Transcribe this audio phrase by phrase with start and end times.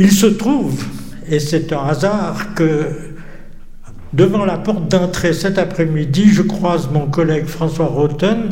[0.00, 0.82] Il se trouve,
[1.28, 2.86] et c'est un hasard, que
[4.14, 8.48] devant la porte d'entrée cet après-midi, je croise mon collègue François Roten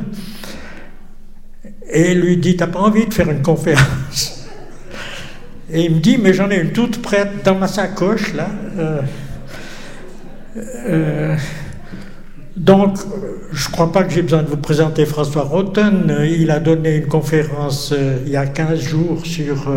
[1.91, 4.47] et lui dit T'as pas envie de faire une conférence?
[5.71, 8.51] Et il me dit Mais j'en ai une toute prête dans ma sacoche, là.
[8.77, 9.01] Euh,
[10.87, 11.37] euh,
[12.59, 12.99] donc,
[13.53, 16.15] je ne crois pas que j'ai besoin de vous présenter François Roten.
[16.29, 19.71] Il a donné une conférence euh, il y a 15 jours sur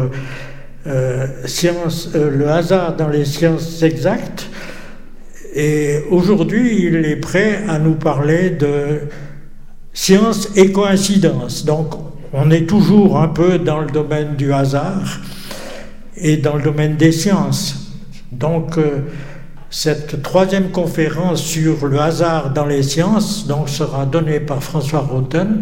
[0.88, 4.48] euh, science, le hasard dans les sciences exactes.
[5.54, 9.02] Et aujourd'hui, il est prêt à nous parler de
[9.94, 11.66] science et coïncidence.
[11.66, 11.94] Donc,
[12.34, 15.20] on est toujours un peu dans le domaine du hasard
[16.16, 17.92] et dans le domaine des sciences.
[18.32, 18.78] Donc,
[19.74, 25.62] cette troisième conférence sur le hasard dans les sciences donc, sera donnée par François Roten.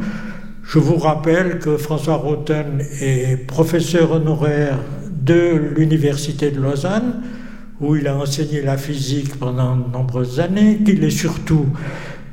[0.63, 4.79] Je vous rappelle que François Roten est professeur honoraire
[5.21, 7.21] de l'Université de Lausanne,
[7.79, 11.67] où il a enseigné la physique pendant de nombreuses années, qu'il est surtout,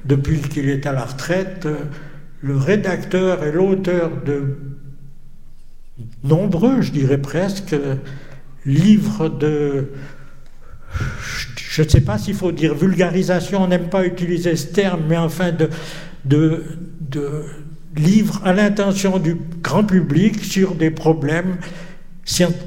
[0.04, 1.68] depuis qu'il est à la retraite,
[2.40, 4.56] le rédacteur et l'auteur de
[6.24, 7.74] nombreux, je dirais presque,
[8.64, 9.88] livres de
[11.76, 15.18] je ne sais pas s'il faut dire vulgarisation, on n'aime pas utiliser ce terme, mais
[15.18, 15.68] enfin de,
[16.24, 16.64] de,
[17.00, 17.42] de
[17.94, 21.58] livres à l'intention du grand public sur des problèmes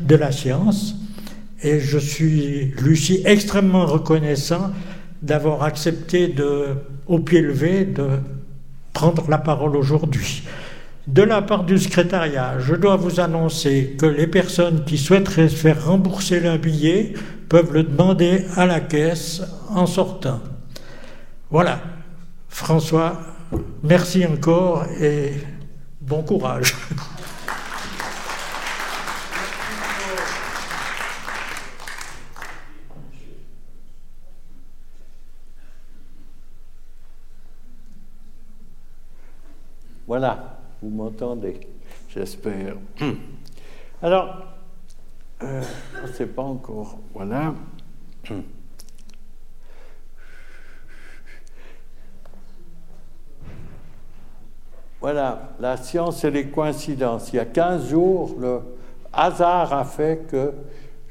[0.01, 0.95] de la science.
[1.61, 4.71] Et je suis, Lucie, extrêmement reconnaissant
[5.21, 6.67] d'avoir accepté de,
[7.07, 8.07] au pied levé de
[8.93, 10.43] prendre la parole aujourd'hui.
[11.07, 15.55] De la part du secrétariat, je dois vous annoncer que les personnes qui souhaiteraient se
[15.55, 17.13] faire rembourser leur billet
[17.49, 20.39] peuvent le demander à la caisse en sortant.
[21.49, 21.81] Voilà.
[22.47, 23.19] François,
[23.83, 25.33] merci encore et
[26.01, 26.75] bon courage.
[40.19, 41.61] Voilà, vous m'entendez,
[42.09, 42.75] j'espère.
[44.01, 44.47] Alors,
[45.41, 45.63] euh,
[46.03, 46.99] on ne sait pas encore.
[47.13, 47.53] Voilà.
[54.99, 57.31] Voilà, la science et les coïncidences.
[57.31, 58.59] Il y a 15 jours, le
[59.13, 60.51] hasard a fait que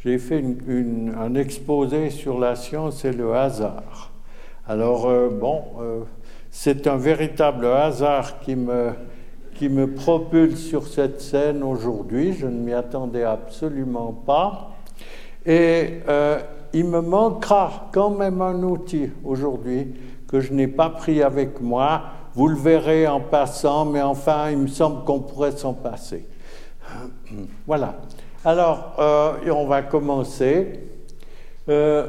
[0.05, 0.45] j'ai fait
[1.17, 4.13] un exposé sur la science et le hasard.
[4.67, 6.01] Alors, euh, bon, euh,
[6.61, 8.91] c'est un véritable hasard qui me
[9.55, 12.33] qui me propulse sur cette scène aujourd'hui.
[12.33, 14.71] Je ne m'y attendais absolument pas.
[15.47, 16.41] Et euh,
[16.73, 19.95] il me manquera quand même un outil aujourd'hui
[20.27, 22.03] que je n'ai pas pris avec moi.
[22.35, 26.27] Vous le verrez en passant, mais enfin, il me semble qu'on pourrait s'en passer.
[27.69, 28.01] Voilà.
[28.45, 30.81] Alors, euh, on va commencer.
[31.69, 32.09] Euh,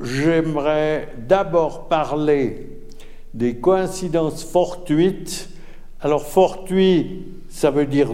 [0.00, 2.73] j'aimerais d'abord parler
[3.34, 5.50] des coïncidences fortuites
[6.04, 8.10] alors fortuit, ça veut dire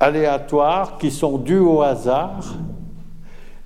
[0.00, 2.54] aléatoire, qui sont dus au hasard.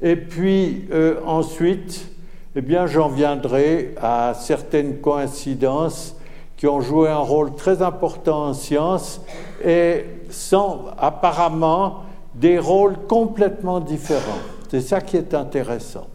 [0.02, 2.10] Et puis euh, ensuite,
[2.56, 6.16] eh bien, j'en viendrai à certaines coïncidences
[6.56, 9.20] qui ont joué un rôle très important en science
[9.64, 12.02] et sont apparemment
[12.34, 14.42] des rôles complètement différents.
[14.68, 16.08] C'est ça qui est intéressant.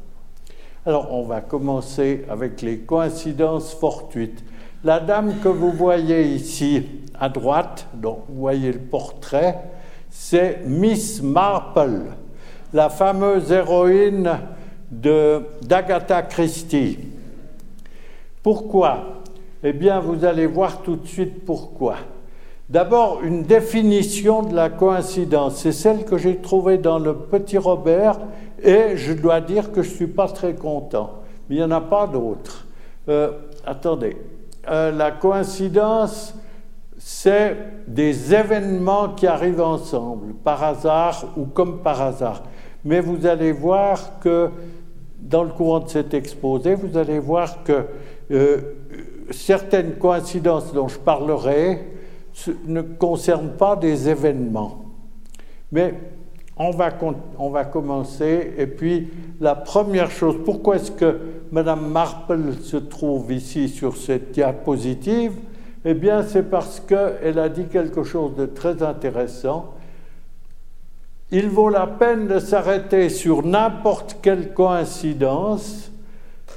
[0.85, 4.44] Alors, on va commencer avec les coïncidences fortuites.
[4.85, 6.85] La dame que vous voyez ici,
[7.19, 9.59] à droite, donc vous voyez le portrait,
[10.09, 12.03] c'est Miss Marple,
[12.72, 14.40] la fameuse héroïne
[14.90, 16.97] d'Agatha Christie.
[18.41, 19.22] Pourquoi?
[19.63, 21.97] Eh bien, vous allez voir tout de suite pourquoi.
[22.69, 25.57] D'abord, une définition de la coïncidence.
[25.57, 28.17] C'est celle que j'ai trouvée dans le Petit Robert
[28.63, 31.16] et je dois dire que je ne suis pas très content.
[31.50, 32.66] Mais il n'y en a pas d'autres.
[33.09, 33.31] Euh,
[33.66, 34.16] attendez.
[34.69, 36.35] Euh, la coïncidence,
[36.97, 37.57] c'est
[37.88, 42.44] des événements qui arrivent ensemble, par hasard ou comme par hasard.
[42.85, 44.49] Mais vous allez voir que
[45.20, 47.85] dans le courant de cet exposé, vous allez voir que
[48.32, 48.58] euh,
[49.32, 51.88] certaines coïncidences dont je parlerai
[52.66, 54.85] ne concernent pas des événements.
[55.72, 55.96] Mais
[56.58, 56.91] on va,
[57.38, 58.53] on va commencer.
[58.58, 59.09] Et puis,
[59.40, 61.20] la première chose, pourquoi est-ce que
[61.51, 65.34] Mme Marple se trouve ici sur cette diapositive
[65.85, 69.73] eh bien, c'est parce qu'elle a dit quelque chose de très intéressant.
[71.31, 75.91] Il vaut la peine de s'arrêter sur n'importe quelle coïncidence.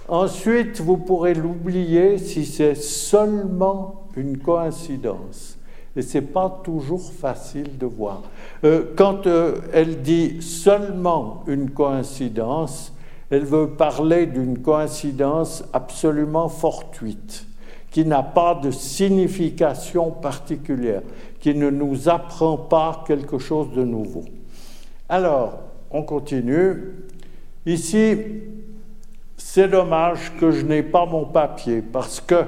[0.08, 5.56] Ensuite, vous pourrez l'oublier si c'est seulement une coïncidence.
[5.94, 8.22] Et ce n'est pas toujours facile de voir.
[8.64, 12.91] Euh, quand euh, elle dit seulement une coïncidence,
[13.32, 17.46] elle veut parler d'une coïncidence absolument fortuite,
[17.90, 21.00] qui n'a pas de signification particulière,
[21.40, 24.25] qui ne nous apprend pas quelque chose de nouveau.
[25.08, 26.93] Alors, on continue.
[27.64, 28.19] Ici,
[29.38, 32.44] c'est dommage que je n'ai pas mon papier parce que,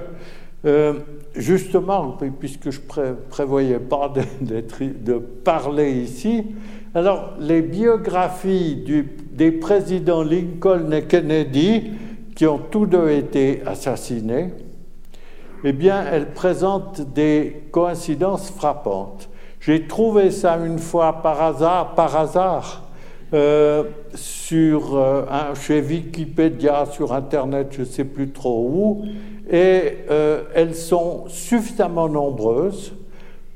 [0.66, 1.00] euh,
[1.34, 6.44] justement, puisque je ne prévoyais pas de, parler ici,
[6.94, 8.84] alors les biographies
[9.32, 11.90] des présidents Lincoln et Kennedy,
[12.36, 14.52] qui ont tous deux été assassinés,
[15.64, 19.28] eh bien, elles présentent des coïncidences frappantes.
[19.60, 22.82] J'ai trouvé ça une fois par hasard, par hasard
[23.32, 25.24] euh, sur, euh,
[25.54, 29.04] chez Wikipédia, sur Internet, je ne sais plus trop où,
[29.50, 32.92] et euh, elles sont suffisamment nombreuses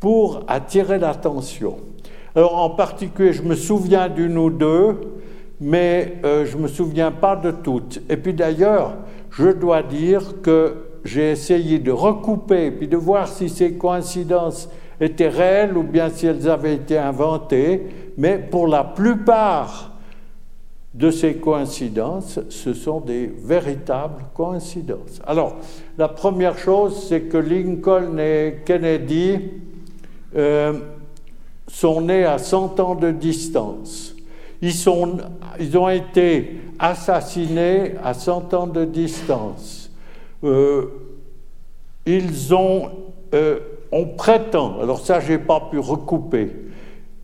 [0.00, 1.76] pour attirer l'attention.
[2.38, 4.94] Alors en particulier, je me souviens d'une ou deux,
[5.60, 8.00] mais je ne me souviens pas de toutes.
[8.08, 8.94] Et puis d'ailleurs,
[9.32, 14.68] je dois dire que j'ai essayé de recouper, puis de voir si ces coïncidences
[15.00, 19.96] étaient réelles ou bien si elles avaient été inventées, mais pour la plupart
[20.94, 25.20] de ces coïncidences, ce sont des véritables coïncidences.
[25.26, 25.56] Alors,
[25.98, 29.40] la première chose, c'est que Lincoln et Kennedy
[30.36, 30.74] euh,
[31.68, 34.14] sont nés à 100 ans de distance.
[34.60, 39.90] Ils, ont été assassinés à 100 ans de distance.
[40.42, 40.86] Euh,
[42.06, 42.90] ils ont
[43.34, 43.58] euh,
[43.92, 46.50] on prétend, alors ça j'ai pas pu recouper,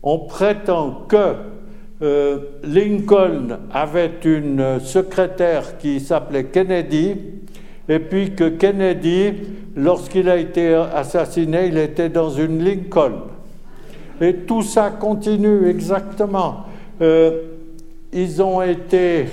[0.01, 1.35] on prétend que
[2.01, 7.15] euh, Lincoln avait une secrétaire qui s'appelait Kennedy,
[7.87, 9.33] et puis que Kennedy,
[9.75, 13.34] lorsqu'il a été assassiné, il était dans une Lincoln.
[14.21, 16.65] Et tout ça continue exactement.
[17.01, 17.41] Euh,
[18.13, 19.25] ils ont été...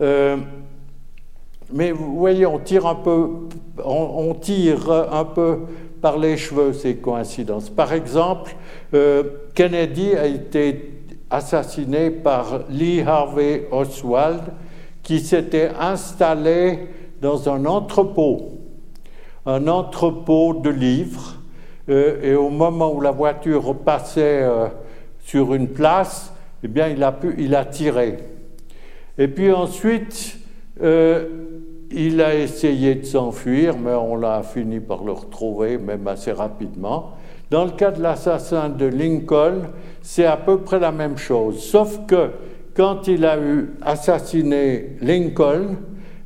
[0.00, 0.36] Euh,
[1.72, 3.28] mais vous voyez, on tire un peu,
[3.84, 5.58] on tire un peu
[6.00, 7.70] par les cheveux ces coïncidences.
[7.70, 8.54] Par exemple,
[8.94, 9.24] euh,
[9.54, 14.42] Kennedy a été assassiné par Lee Harvey Oswald
[15.02, 16.88] qui s'était installé
[17.20, 18.58] dans un entrepôt,
[19.44, 21.35] un entrepôt de livres,
[21.88, 24.66] et au moment où la voiture passait euh,
[25.20, 28.18] sur une place, eh bien, il a, pu, il a tiré.
[29.18, 30.38] Et puis ensuite,
[31.90, 37.12] il a essayé de s'enfuir, mais on l'a fini par le retrouver, même assez rapidement.
[37.50, 39.68] Dans le cas de l'assassin de Lincoln,
[40.02, 42.30] c'est à peu près la même chose, sauf que
[42.76, 45.76] quand il a eu assassiné Lincoln,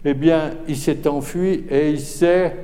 [0.04, 2.56] eh bien, il s'est enfui et il s'est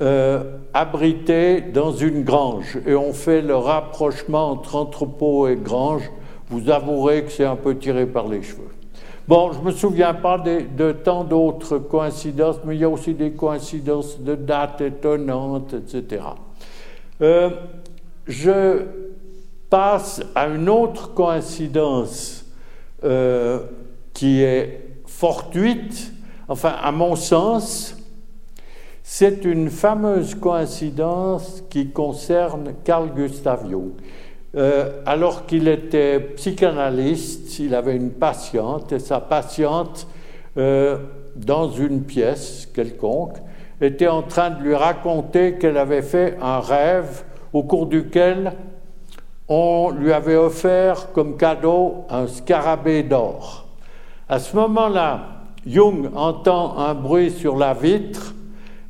[0.00, 2.78] euh, abrité dans une grange.
[2.86, 6.10] Et on fait le rapprochement entre entrepôt et grange.
[6.48, 8.70] Vous avouerez que c'est un peu tiré par les cheveux.
[9.28, 13.14] Bon, je ne me souviens pas de, tant d'autres coïncidences, mais il y a aussi
[13.14, 16.24] des coïncidences de dates étonnantes, etc.
[17.20, 17.50] Euh,
[18.26, 18.82] je
[19.70, 22.44] passe à une autre coïncidence
[23.04, 23.60] euh,
[24.12, 26.12] qui est fortuite,
[26.48, 27.96] enfin à mon sens,
[29.14, 33.90] c'est une fameuse coïncidence qui concerne Carl Gustav Jung.
[34.56, 40.06] Euh, alors qu'il était psychanalyste, il avait une patiente, et sa patiente,
[40.56, 40.96] euh,
[41.36, 43.36] dans une pièce quelconque,
[43.82, 48.54] était en train de lui raconter qu'elle avait fait un rêve au cours duquel
[49.46, 53.66] on lui avait offert comme cadeau un scarabée d'or.
[54.26, 55.26] À ce moment-là,
[55.66, 58.32] Jung entend un bruit sur la vitre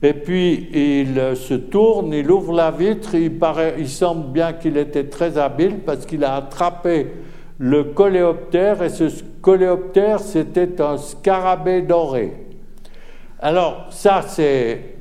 [0.02, 4.76] et puis il se tourne, il ouvre la vitre, il, paraît, il semble bien qu'il
[4.76, 7.06] était très habile parce qu'il a attrapé
[7.58, 9.04] le coléoptère et ce
[9.40, 12.32] coléoptère c'était un scarabée doré.
[13.38, 14.96] Alors ça c'est,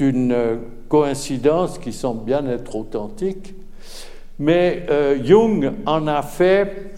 [0.00, 0.34] une
[0.88, 3.54] coïncidence qui semble bien être authentique,
[4.38, 6.94] mais euh, Jung en a fait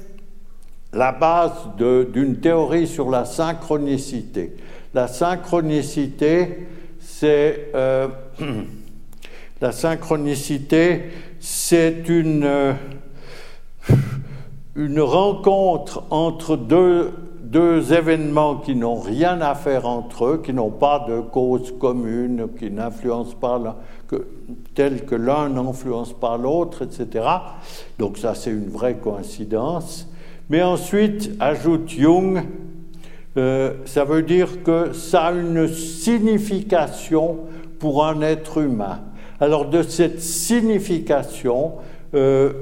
[0.93, 4.57] la base d'une théorie sur la synchronicité.
[4.95, 6.67] La synchronicité,
[7.11, 8.07] c'est euh,
[9.61, 11.05] la synchronicité,
[11.41, 12.75] c'est une, euh,
[14.77, 17.13] une rencontre entre deux,
[17.43, 22.47] deux événements qui n'ont rien à faire entre eux, qui n'ont pas de cause commune,
[22.57, 23.79] qui n'influencent pas,
[24.75, 27.27] tel que l'un n'influence pas l'autre, etc.
[27.99, 30.09] Donc ça, c'est une vraie coïncidence.
[30.51, 32.45] Mais ensuite, ajoute Jung,
[33.39, 37.39] euh, ça veut dire que ça a une signification
[37.79, 39.01] pour un être humain.
[39.39, 41.75] Alors de cette signification,
[42.15, 42.53] euh,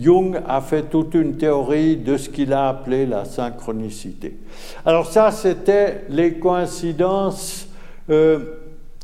[0.00, 4.36] Jung a fait toute une théorie de ce qu'il a appelé la synchronicité.
[4.84, 7.68] Alors ça, c'était les coïncidences
[8.08, 8.38] euh,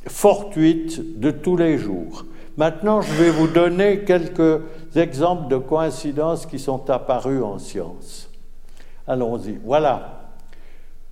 [0.06, 2.24] fortuites de tous les jours.
[2.56, 4.60] Maintenant, je vais vous donner quelques
[4.94, 8.30] exemples de coïncidences qui sont apparues en science.
[9.08, 9.58] Allons-y.
[9.64, 10.21] Voilà.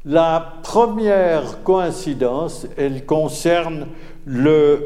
[0.06, 3.86] La première coïncidence, elle concerne
[4.24, 4.80] le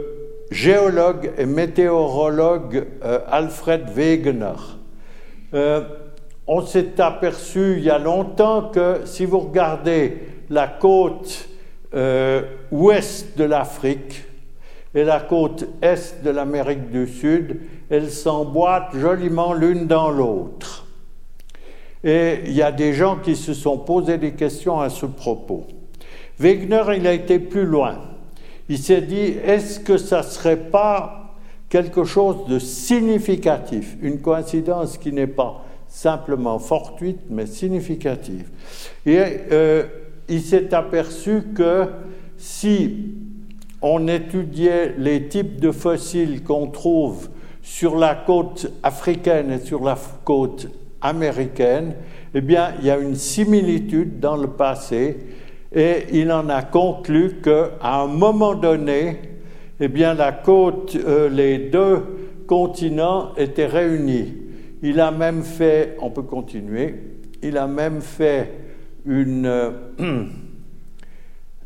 [0.50, 4.56] géologue et météorologue euh, Alfred Wegener.
[5.54, 5.82] Euh,
[6.48, 10.18] on s'est aperçu il y a longtemps que si vous regardez
[10.50, 11.48] la côte
[11.94, 12.42] euh,
[12.72, 14.24] ouest de l'Afrique
[14.96, 20.83] et la côte est de l'Amérique du Sud, elles s'emboîtent joliment l'une dans l'autre.
[22.04, 25.66] Et il y a des gens qui se sont posé des questions à ce propos.
[26.38, 27.98] Wegener, il a été plus loin.
[28.68, 31.24] Il s'est dit, est-ce que ça ne serait pas
[31.68, 38.48] quelque chose de significatif, une coïncidence qui n'est pas simplement fortuite, mais significative.
[39.06, 39.18] Et
[39.50, 39.84] euh,
[40.28, 41.86] il s'est aperçu que
[42.36, 43.14] si
[43.82, 47.28] on étudiait les types de fossiles qu'on trouve
[47.62, 50.68] sur la côte africaine et sur la côte
[51.04, 51.94] américaine,
[52.34, 55.16] eh bien, il y a une similitude dans le passé
[55.72, 59.18] et il en a conclu qu'à un moment donné,
[59.78, 61.98] eh bien, la côte, euh, les deux
[62.46, 64.34] continents étaient réunis.
[64.82, 66.94] Il a même fait, on peut continuer,
[67.42, 68.52] il a même fait
[69.06, 69.46] une...
[69.46, 69.70] Euh,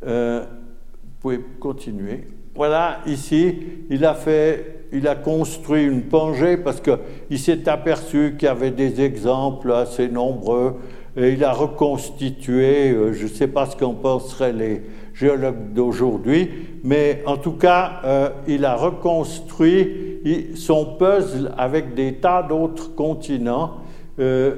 [0.07, 2.25] euh, vous pouvez continuer.
[2.55, 3.57] Voilà, ici,
[3.91, 8.71] il a fait, il a construit une plongée parce qu'il s'est aperçu qu'il y avait
[8.71, 10.77] des exemples assez nombreux
[11.19, 14.83] et il a reconstitué, euh, je ne sais pas ce qu'en penseraient les
[15.15, 16.51] géologues d'aujourd'hui,
[16.85, 20.21] mais en tout cas, euh, il a reconstruit
[20.55, 23.79] son puzzle avec des tas d'autres continents.
[24.21, 24.55] Euh,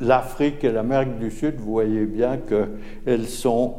[0.00, 3.76] L'Afrique et l'Amérique du Sud, vous voyez bien qu'elles sont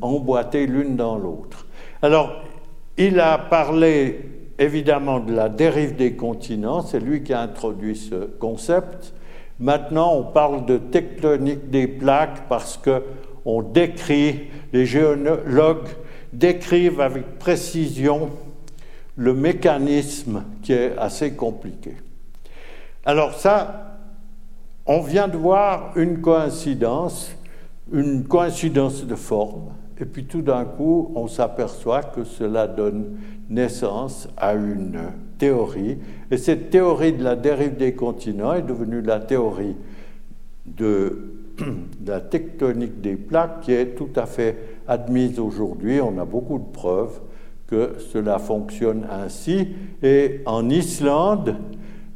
[0.00, 1.66] emboîtées l'une dans l'autre.
[2.00, 2.42] Alors,
[2.96, 4.20] il a parlé
[4.60, 9.14] évidemment de la dérive des continents, c'est lui qui a introduit ce concept.
[9.58, 13.02] Maintenant, on parle de tectonique des plaques parce que
[13.46, 15.88] on décrit, les géologues
[16.32, 18.30] décrivent avec précision
[19.16, 21.96] le mécanisme qui est assez compliqué.
[23.04, 23.96] Alors ça,
[24.84, 27.34] on vient de voir une coïncidence,
[27.92, 33.18] une coïncidence de forme, et puis tout d'un coup, on s'aperçoit que cela donne
[33.50, 34.98] naissance à une
[35.38, 35.98] théorie.
[36.30, 39.76] Et cette théorie de la dérive des continents est devenue la théorie
[40.66, 41.32] de,
[42.06, 46.00] la tectonique des plaques qui est tout à fait admise aujourd'hui.
[46.00, 47.20] On a beaucoup de preuves
[47.66, 49.68] que cela fonctionne ainsi.
[50.02, 51.56] Et en Islande,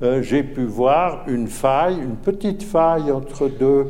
[0.02, 3.86] euh, j'ai pu voir une faille, une petite faille entre deux,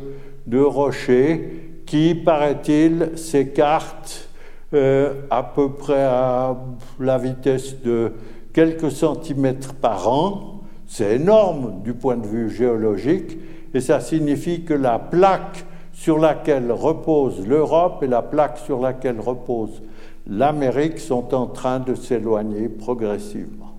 [0.46, 4.29] deux rochers qui, paraît-il, s'écarte
[4.73, 6.57] euh, à peu près à
[6.99, 8.12] la vitesse de
[8.53, 10.62] quelques centimètres par an.
[10.87, 13.38] C'est énorme du point de vue géologique
[13.73, 19.21] et ça signifie que la plaque sur laquelle repose l'Europe et la plaque sur laquelle
[19.21, 19.83] repose
[20.26, 23.79] l'Amérique sont en train de s'éloigner progressivement.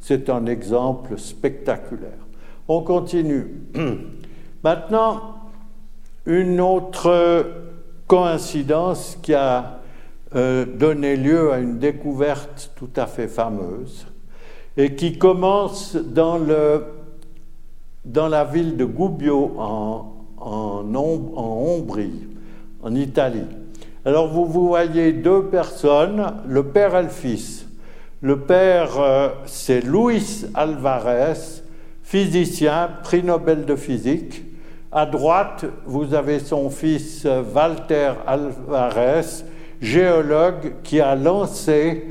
[0.00, 2.26] C'est un exemple spectaculaire.
[2.68, 3.46] On continue.
[4.64, 5.37] Maintenant,
[6.28, 7.46] une autre
[8.06, 9.80] coïncidence qui a
[10.36, 14.06] euh, donné lieu à une découverte tout à fait fameuse
[14.76, 16.84] et qui commence dans, le,
[18.14, 22.28] la ville de Gubbio en, en, en Ombrie,
[22.82, 23.46] en Italie.
[24.04, 27.66] Alors vous, vous voyez deux personnes, le père et le fils.
[28.20, 31.62] Le père, euh, c'est Luis Alvarez,
[32.02, 34.42] physicien, prix Nobel de physique,
[34.90, 39.44] à droite, vous avez son fils Walter Alvarez,
[39.80, 42.04] géologue, qui a lancé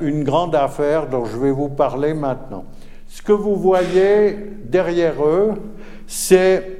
[0.00, 2.64] une grande affaire dont je vais vous parler maintenant.
[3.08, 5.54] Ce que vous voyez derrière eux,
[6.06, 6.78] c'est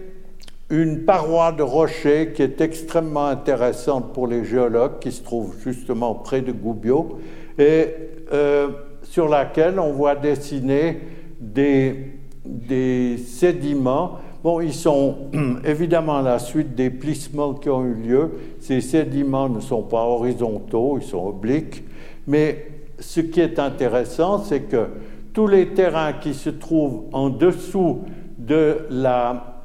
[0.70, 6.14] une paroi de rocher qui est extrêmement intéressante pour les géologues, qui se trouve justement
[6.14, 7.18] près de Gubbio,
[7.58, 7.94] et
[8.32, 8.68] euh,
[9.02, 11.00] sur laquelle on voit dessiner
[11.40, 12.12] des,
[12.44, 15.16] des sédiments Bon, ils sont
[15.64, 18.30] évidemment à la suite des plissements qui ont eu lieu.
[18.60, 21.82] Ces sédiments ne sont pas horizontaux, ils sont obliques.
[22.26, 22.66] Mais
[23.00, 24.86] ce qui est intéressant, c'est que
[25.32, 28.02] tous les terrains qui se trouvent en dessous
[28.38, 29.62] de la,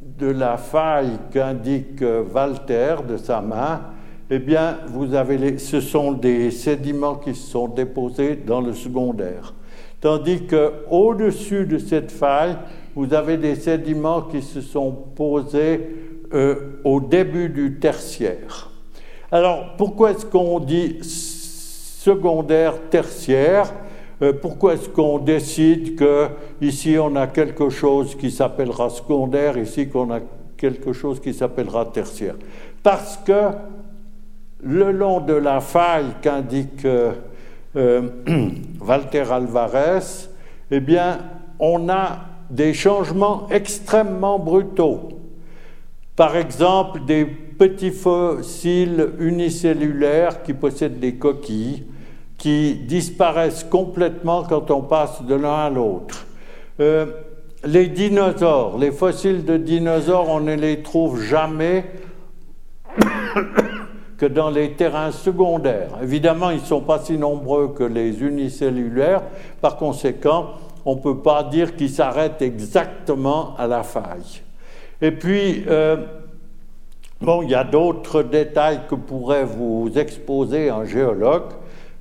[0.00, 2.02] de la faille qu'indique
[2.34, 3.80] Walter de sa main,
[4.28, 9.54] eh bien, vous avez ce sont des sédiments qui se sont déposés dans le secondaire.
[10.00, 12.56] Tandis qu'au-dessus de cette faille,
[12.94, 15.80] vous avez des sédiments qui se sont posés
[16.32, 18.70] euh, au début du tertiaire.
[19.30, 23.72] Alors, pourquoi est-ce qu'on dit secondaire, tertiaire?
[24.22, 26.28] Euh, Pourquoi est-ce qu'on décide que
[26.60, 30.20] ici on a quelque chose qui s'appellera secondaire, ici qu'on a
[30.56, 32.36] quelque chose qui s'appellera tertiaire?
[32.82, 33.50] Parce que
[34.62, 37.12] le long de la faille qu'indique euh,
[37.74, 38.02] euh,
[38.80, 40.28] Walter Alvarez,
[40.70, 41.18] eh bien,
[41.58, 42.18] on a
[42.50, 45.08] des changements extrêmement brutaux.
[46.14, 51.84] Par exemple, des petits fossiles unicellulaires qui possèdent des coquilles,
[52.38, 56.26] qui disparaissent complètement quand on passe de l'un à l'autre.
[56.80, 57.06] Euh,
[57.64, 61.84] les dinosaures, les fossiles de dinosaures, on ne les trouve jamais
[64.18, 65.90] que dans les terrains secondaires.
[66.02, 69.22] Évidemment, ils ne sont pas si nombreux que les unicellulaires,
[69.60, 70.52] par conséquent,
[70.84, 74.42] on ne peut pas dire qu'ils s'arrêtent exactement à la faille.
[75.02, 75.96] Et puis, euh,
[77.20, 81.52] bon, il y a d'autres détails que pourrait vous exposer un géologue,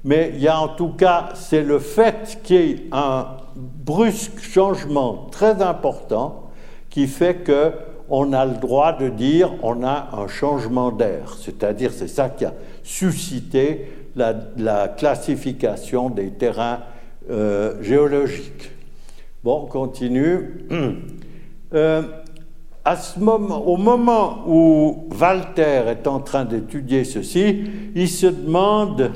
[0.03, 4.39] mais il y a en tout cas, c'est le fait qu'il y ait un brusque
[4.39, 6.43] changement très important
[6.89, 7.71] qui fait que
[8.09, 11.35] on a le droit de dire on a un changement d'air.
[11.39, 16.79] C'est-à-dire, c'est ça qui a suscité la, classification des terrains
[17.29, 18.71] euh, géologiques.
[19.43, 20.67] Bon, on continue.
[21.73, 22.03] Euh,
[22.85, 27.63] à ce moment, au moment où Walter est en train d'étudier ceci,
[27.95, 29.11] il se demande,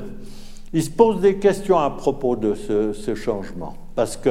[0.72, 3.76] il se pose des questions à propos de ce, ce changement.
[3.94, 4.30] Parce que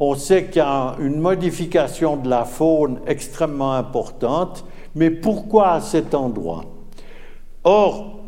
[0.00, 4.64] on sait qu'il y a une modification de la faune extrêmement importante,
[4.94, 6.64] mais pourquoi à cet endroit?
[7.64, 8.20] Or,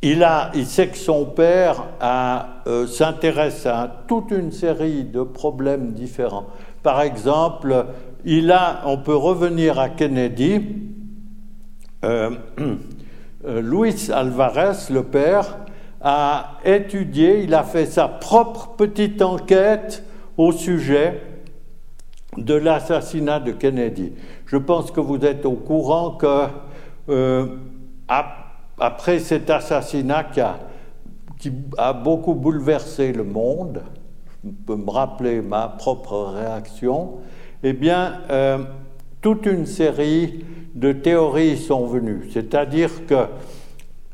[0.00, 0.24] il,
[0.66, 6.46] sait que son père euh, s'intéresse à toute une série de problèmes différents.
[6.82, 7.86] Par exemple,
[8.24, 10.60] il a, on peut revenir à Kennedy.
[12.04, 12.30] Euh,
[13.46, 15.56] euh, Luis Alvarez, le père,
[16.00, 20.04] a étudié, il a fait sa propre petite enquête
[20.36, 21.20] au sujet
[22.36, 24.12] de l'assassinat de Kennedy.
[24.46, 26.46] Je pense que vous êtes au courant que
[27.08, 27.46] euh,
[28.78, 33.82] après cet assassinat qui a, beaucoup bouleversé le monde,
[34.44, 37.18] je peux me rappeler ma propre réaction,
[37.62, 38.58] eh bien, euh,
[39.20, 40.44] toute une série
[40.74, 42.28] de théories sont venues.
[42.32, 43.26] C'est-à-dire que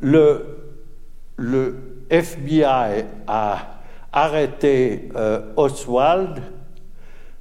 [0.00, 0.60] le
[2.10, 3.79] FBI a
[4.12, 6.42] arrêté euh, Oswald,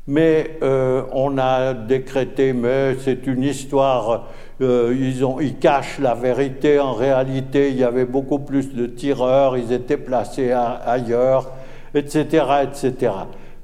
[0.08, 4.28] mais euh, on a décrété, mais c'est une histoire,
[4.62, 8.88] euh, ils, ont, ils cachent la vérité, en réalité il y avait beaucoup plus de
[8.88, 11.52] tireurs, ils étaient placés ailleurs,
[11.94, 13.14] etc., etc.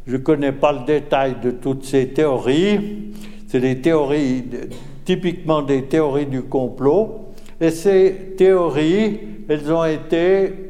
[0.05, 3.11] Je ne connais pas le détail de toutes ces théories,
[3.47, 4.45] c'est des théories,
[5.03, 10.64] typiquement des théories du complot, et ces théories, elles ont été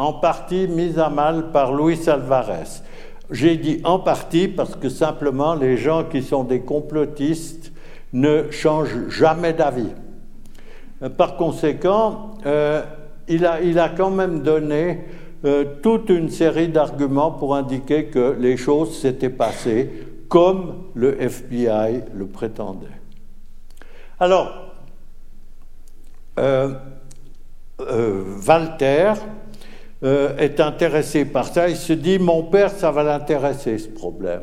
[0.00, 2.80] en partie mise à mal par Luis Alvarez.
[3.30, 7.70] J'ai dit en partie parce que simplement les gens qui sont des complotistes
[8.14, 9.92] ne changent jamais d'avis.
[11.02, 12.82] Euh, par conséquent, euh,
[13.28, 15.00] il, a, il, a, quand même donné
[15.44, 19.90] euh, toute une série d'arguments pour indiquer que les choses s'étaient passées
[20.30, 22.86] comme le FBI le prétendait.
[24.18, 24.66] Alors,
[28.48, 29.12] Walter,
[30.02, 34.42] euh, est intéressé par ça, il se dit mon père, ça va l'intéresser ce problème.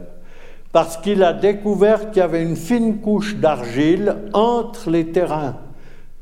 [0.72, 5.58] Parce qu'il a découvert qu'il y avait une fine couche d'argile entre les terrains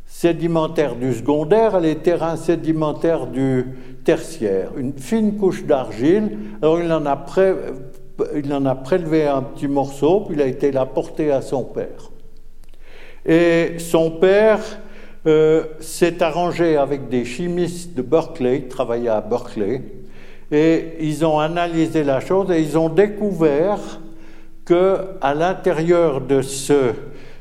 [0.06, 3.66] sédimentaires du secondaire et les terrains sédimentaires du
[4.06, 4.70] tertiaire.
[4.78, 6.38] Une fine couche d'argile.
[6.62, 7.26] Alors il en, a
[8.36, 12.12] il en a prélevé un petit morceau, puis il a été l'apporter à son père.
[13.26, 14.62] Et son père
[15.28, 19.82] euh, s'est arrangé avec des chimistes de Berkeley, qui travaillaient à Berkeley,
[20.52, 23.80] et ils ont analysé la chose et ils ont découvert
[24.64, 26.94] que à l'intérieur de ce,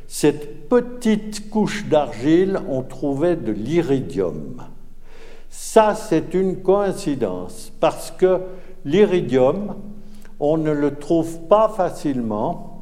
[0.06, 4.62] cette petite couche d'argile, on trouvait de l'iridium.
[5.50, 8.40] Ça, c'est une coïncidence parce que
[8.84, 9.76] l'iridium,
[10.40, 12.73] on ne le trouve pas facilement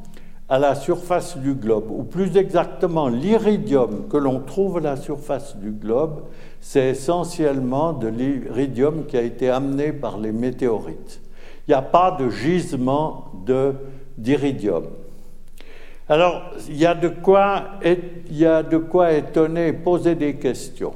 [0.53, 5.57] à la surface du globe, ou plus exactement l'iridium que l'on trouve à la surface
[5.57, 6.25] du globe,
[6.61, 11.19] c'est essentiellement de l'iridium qui a été amené par les météorites.
[11.67, 13.31] Il n'y a pas de gisement
[14.15, 14.83] d'iridium.
[16.07, 20.93] Alors, il y, a de quoi, il y a de quoi étonner, poser des questions.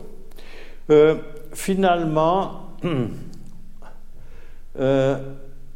[1.52, 2.74] finalement,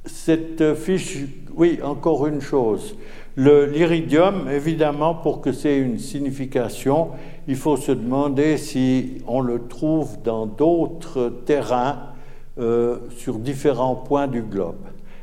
[0.06, 1.18] cette fiche,
[1.56, 2.96] oui, encore une chose.
[3.38, 7.10] L'iridium, évidemment, pour que c'est une signification,
[7.48, 12.12] il faut se demander si on le trouve dans d'autres terrains
[12.60, 14.76] euh, sur différents points du globe.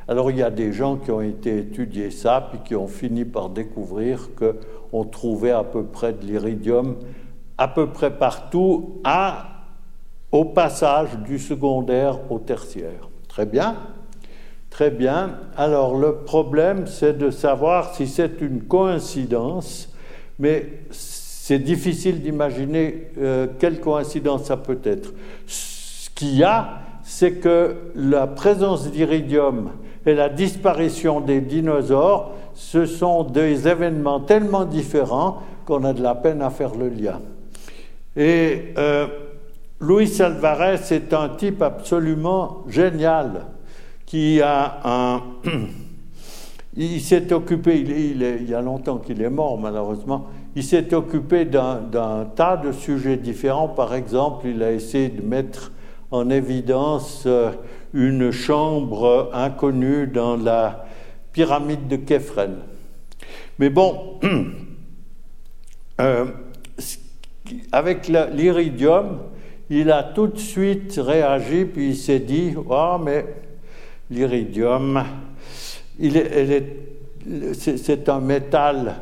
[0.08, 3.26] Alors il y a des gens qui ont été étudier ça, puis qui ont fini
[3.26, 6.96] par découvrir qu'on trouvait à peu près de l'iridium
[7.58, 9.48] à peu près partout, à,
[10.30, 13.08] au passage du secondaire au tertiaire.
[13.26, 13.76] Très bien.
[14.78, 15.30] Très bien.
[15.56, 19.92] Alors le problème, c'est de savoir si c'est une coïncidence,
[20.38, 25.12] mais c'est difficile d'imaginer euh, quelle coïncidence ça peut être.
[25.48, 29.70] Ce qu'il y a, c'est que la présence d'iridium
[30.06, 36.14] et la disparition des dinosaures, ce sont des événements tellement différents qu'on a de la
[36.14, 37.20] peine à faire le lien.
[38.16, 39.08] Et euh,
[39.80, 43.46] Luis Alvarez est un type absolument génial
[44.08, 45.22] qui a un...
[46.76, 52.26] il s'est occupé, il, y a longtemps qu'il est mort malheureusement, il s'est occupé d'un
[52.34, 53.68] tas de sujets différents.
[53.68, 55.72] Par exemple, il a essayé de mettre
[56.10, 57.50] en évidence euh,
[57.92, 60.86] une chambre inconnue dans la
[61.32, 62.56] pyramide de Kefren.
[63.58, 64.18] Mais bon,
[66.00, 66.24] euh,
[67.72, 69.18] avec l'iridium,
[69.68, 73.26] il a tout de suite réagi, puis il s'est dit, oh, mais
[74.10, 75.02] l'iridium,
[77.52, 78.94] c'est un métal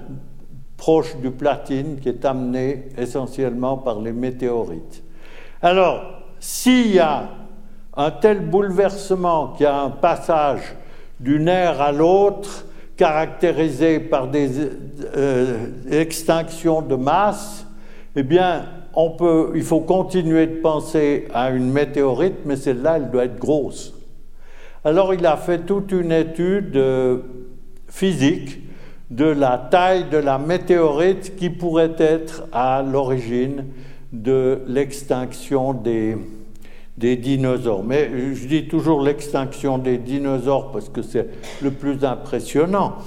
[0.77, 5.03] proche du platine qui est amené essentiellement par les météorites.
[5.63, 6.03] Alors,
[6.39, 7.29] s'il y a
[7.97, 10.77] un tel bouleversement, qu'il y a un passage
[11.19, 12.67] d'une ère à l'autre
[12.97, 14.51] caractérisé par des
[15.17, 17.67] euh, extinctions de masse,
[18.15, 18.67] eh bien,
[19.55, 23.96] il faut continuer de penser à une météorite, mais celle-là, elle doit être grosse.
[24.87, 27.19] Alors il a fait toute une étude euh,
[27.89, 28.61] physique
[29.11, 33.65] de la taille de la météorite qui pourrait être à l'origine
[34.13, 36.17] de l'extinction des,
[36.97, 37.83] dinosaures.
[37.83, 41.31] Mais je dis toujours l'extinction des dinosaures parce que c'est
[41.63, 42.99] le plus impressionnant.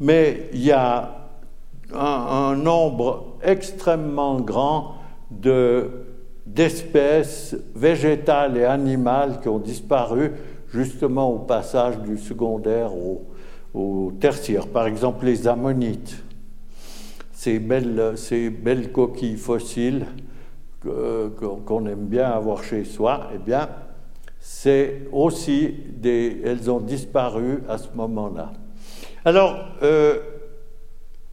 [0.00, 1.28] Mais il y a
[1.94, 4.96] un nombre extrêmement grand
[6.48, 10.32] d'espèces végétales et animales qui ont disparu
[10.72, 14.66] justement au passage du secondaire au, tertiaire.
[14.66, 16.24] Par exemple, les ammonites,
[17.32, 18.52] ces belles, ces
[18.92, 20.06] coquilles fossiles
[20.82, 23.68] qu'on aime bien avoir chez soi, eh bien,
[24.40, 28.52] c'est aussi des, elles ont disparu à ce moment-là.
[29.24, 30.18] Alors, euh,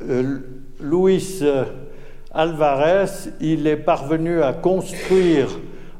[0.01, 0.39] euh
[0.81, 1.41] Luis
[2.31, 5.47] Alvarez, il est parvenu à construire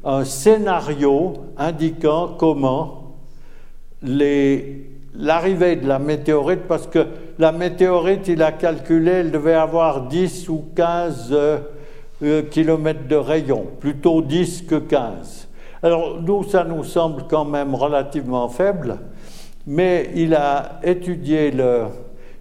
[0.04, 3.05] un scénario indiquant comment
[4.02, 7.06] l'arrivée de la météorite, parce que
[7.38, 11.58] la météorite, il a calculé, elle devait avoir 10 ou 15 euh,
[12.22, 15.48] euh, kilomètres de rayon, plutôt 10 que 15.
[15.82, 18.98] Alors nous, ça nous semble quand même relativement faible,
[19.66, 21.84] mais il a étudié le,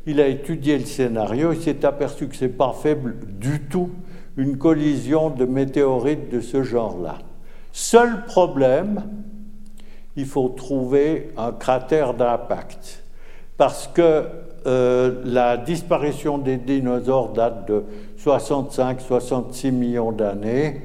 [0.05, 3.89] il a étudié le scénario, il s'est aperçu que ce n'est pas faible du tout
[4.37, 7.19] une collision de météorites de ce genre-là.
[7.71, 9.03] Seul problème,
[10.15, 13.03] il faut trouver un cratère d'impact.
[13.57, 14.25] Parce que
[14.67, 17.83] euh, la disparition des dinosaures date de
[18.19, 20.81] 65-66 millions d'années.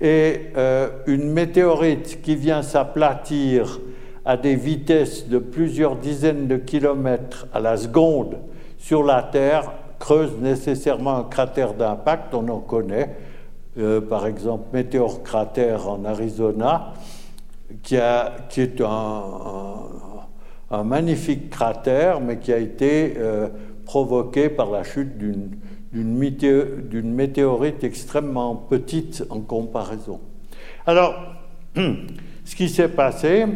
[0.00, 3.80] Et euh, une météorite qui vient s'aplatir
[4.24, 8.36] à des vitesses de plusieurs dizaines de kilomètres à la seconde
[8.78, 13.16] sur la Terre creuse nécessairement un cratère d'impact, on en connaît,
[13.78, 16.92] euh, par exemple Météor Cratère en Arizona,
[17.82, 23.48] qui, est un, magnifique cratère, mais qui a été euh,
[23.84, 30.20] provoqué par la chute d'une météorite extrêmement petite en comparaison.
[30.86, 31.14] Alors,
[31.76, 33.46] ce qui s'est passé,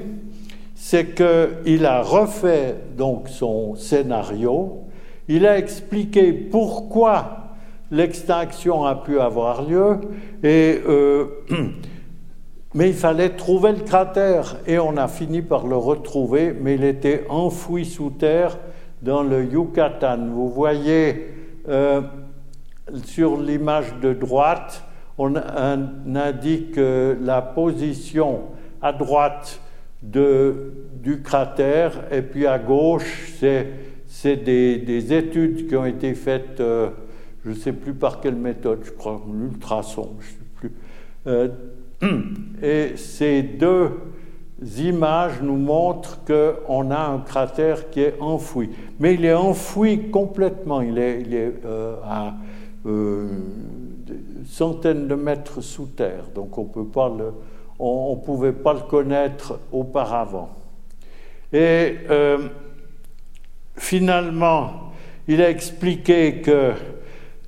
[0.74, 4.84] c'est qu'il a refait donc son scénario,
[5.26, 7.38] il a expliqué pourquoi
[7.90, 9.98] l'extinction a pu avoir lieu
[10.42, 11.26] et euh,
[12.74, 14.56] Mais il fallait trouver le cratère.
[14.66, 18.58] Et on a fini par le retrouver, mais il était enfoui sous terre
[19.02, 20.28] dans le Yucatan.
[20.30, 21.28] Vous voyez
[21.68, 22.02] euh,
[23.04, 24.84] sur l'image de droite,
[25.16, 28.42] on indique euh, la position
[28.82, 29.60] à droite
[30.02, 32.04] de, du cratère.
[32.12, 33.32] Et puis à gauche,
[34.06, 36.90] c'est des, études qui ont été faites, euh,
[37.44, 40.72] je ne sais plus par quelle méthode, je crois l'ultrason, je ne sais plus
[42.62, 43.90] Et ces deux
[44.78, 48.70] images nous montrent qu'on a un cratère qui est enfoui.
[48.98, 50.80] Mais il est enfoui complètement.
[50.80, 52.34] Il est, euh, à
[52.86, 53.28] euh,
[54.46, 56.24] centaines de mètres sous terre.
[56.34, 60.50] Donc on ne pouvait pas le connaître auparavant.
[61.52, 62.48] Et euh,
[63.76, 64.92] finalement,
[65.26, 66.72] il a expliqué que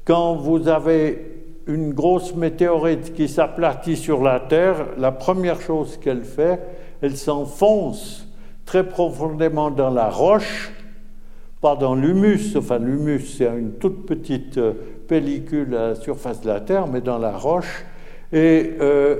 [0.05, 1.30] quand vous avez
[1.73, 6.61] une grosse météorite qui s'aplatit sur la Terre, la première chose qu'elle fait,
[7.01, 8.27] elle s'enfonce
[8.67, 10.73] très profondément dans la roche,
[11.61, 14.73] pas dans l'humus, enfin l'humus c'est une toute petite euh,
[15.09, 17.85] pellicule à la surface de la Terre, mais dans la roche,
[18.33, 19.17] et euh,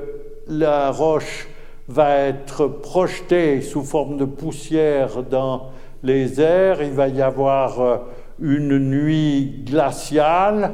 [0.49, 1.49] la roche
[1.89, 5.71] va être projetée sous forme de poussière dans
[6.03, 7.97] les airs, il va y avoir euh,
[8.41, 10.73] une nuit glaciale,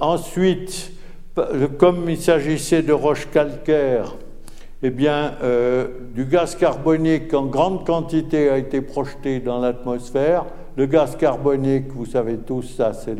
[0.00, 0.92] ensuite,
[1.78, 4.14] comme il s'agissait de roches calcaires,
[4.86, 10.44] eh bien, euh, du gaz carbonique en grande quantité a été projeté dans l'atmosphère.
[10.76, 13.16] Le gaz carbonique, vous savez tous, ça, c'est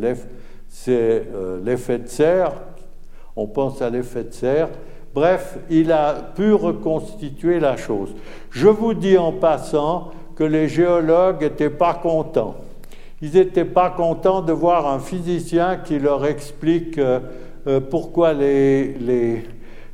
[0.89, 2.53] euh, l'effet de serre.
[3.35, 4.69] On pense à l'effet de serre.
[5.15, 8.13] Bref, il a pu reconstituer la chose.
[8.51, 12.57] Je vous dis en passant que les géologues n'étaient pas contents.
[13.21, 17.19] Ils n'étaient pas contents de voir un physicien qui leur explique euh,
[17.89, 19.43] pourquoi les,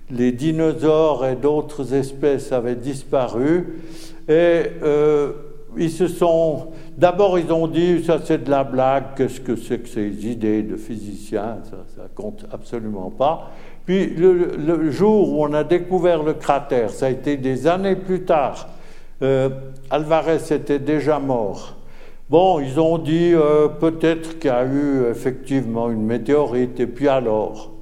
[0.09, 3.79] dinosaures et d'autres espèces avaient disparu.
[4.27, 5.31] Et euh,
[5.77, 6.67] ils se sont.
[6.97, 10.63] D'abord, ils ont dit ça c'est de la blague, qu'est-ce que c'est que ces idées
[10.63, 13.51] de physiciens, ça, ça compte absolument pas.
[13.85, 18.23] Puis le, jour où on a découvert le cratère, ça a été des années plus
[18.23, 18.69] tard,
[19.21, 19.49] euh,
[19.89, 21.77] Alvarez était déjà mort.
[22.31, 27.09] Bon, ils ont dit euh, peut-être qu'il y a eu effectivement une météorite, et puis
[27.09, 27.73] alors?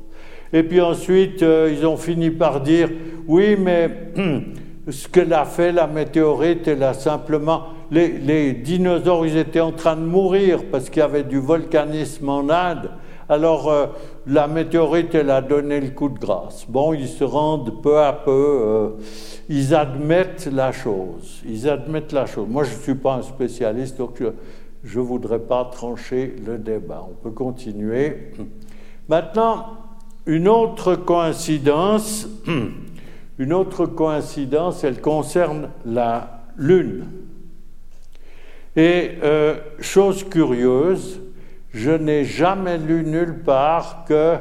[0.51, 2.89] Et puis ensuite, euh, ils ont fini par dire,
[3.27, 3.91] oui, mais
[4.89, 7.65] ce que l'a fait la météorite, elle a simplement...
[7.91, 12.49] Les, dinosaures, ils étaient en train de mourir parce qu'il y avait du volcanisme en
[12.49, 12.89] Inde.
[13.29, 13.85] Alors, euh,
[14.25, 16.65] la météorite, elle a donné le coup de grâce.
[16.67, 18.89] Bon, ils se rendent peu à peu, euh,
[19.47, 21.41] ils admettent la chose.
[21.45, 22.47] Ils admettent la chose.
[22.49, 24.23] Moi, je ne suis pas un spécialiste, donc
[24.83, 27.07] je ne voudrais pas trancher le débat.
[27.07, 28.31] On peut continuer.
[29.07, 29.77] Maintenant,
[30.25, 32.27] une autre coïncidence,
[33.39, 37.05] une autre coïncidence, elle concerne la Lune.
[38.75, 41.21] Et euh, chose curieuse,
[41.73, 44.38] je n'ai jamais lu nulle part que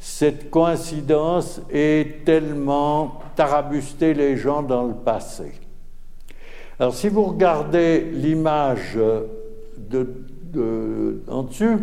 [0.00, 5.52] cette coïncidence ait tellement tarabusté les gens dans le passé.
[6.78, 8.98] Alors si vous regardez l'image
[9.78, 11.78] de, en dessus,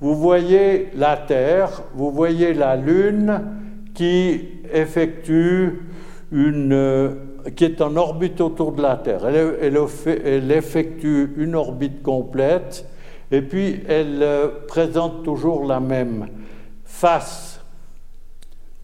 [0.00, 3.40] vous voyez la Terre, vous voyez la Lune
[3.94, 5.80] qui effectue
[6.32, 7.16] une,
[7.56, 9.26] qui est en orbite autour de la Terre.
[9.26, 12.86] Elle, effectue une orbite complète
[13.30, 16.28] et puis elle euh, présente toujours la même
[16.84, 17.60] face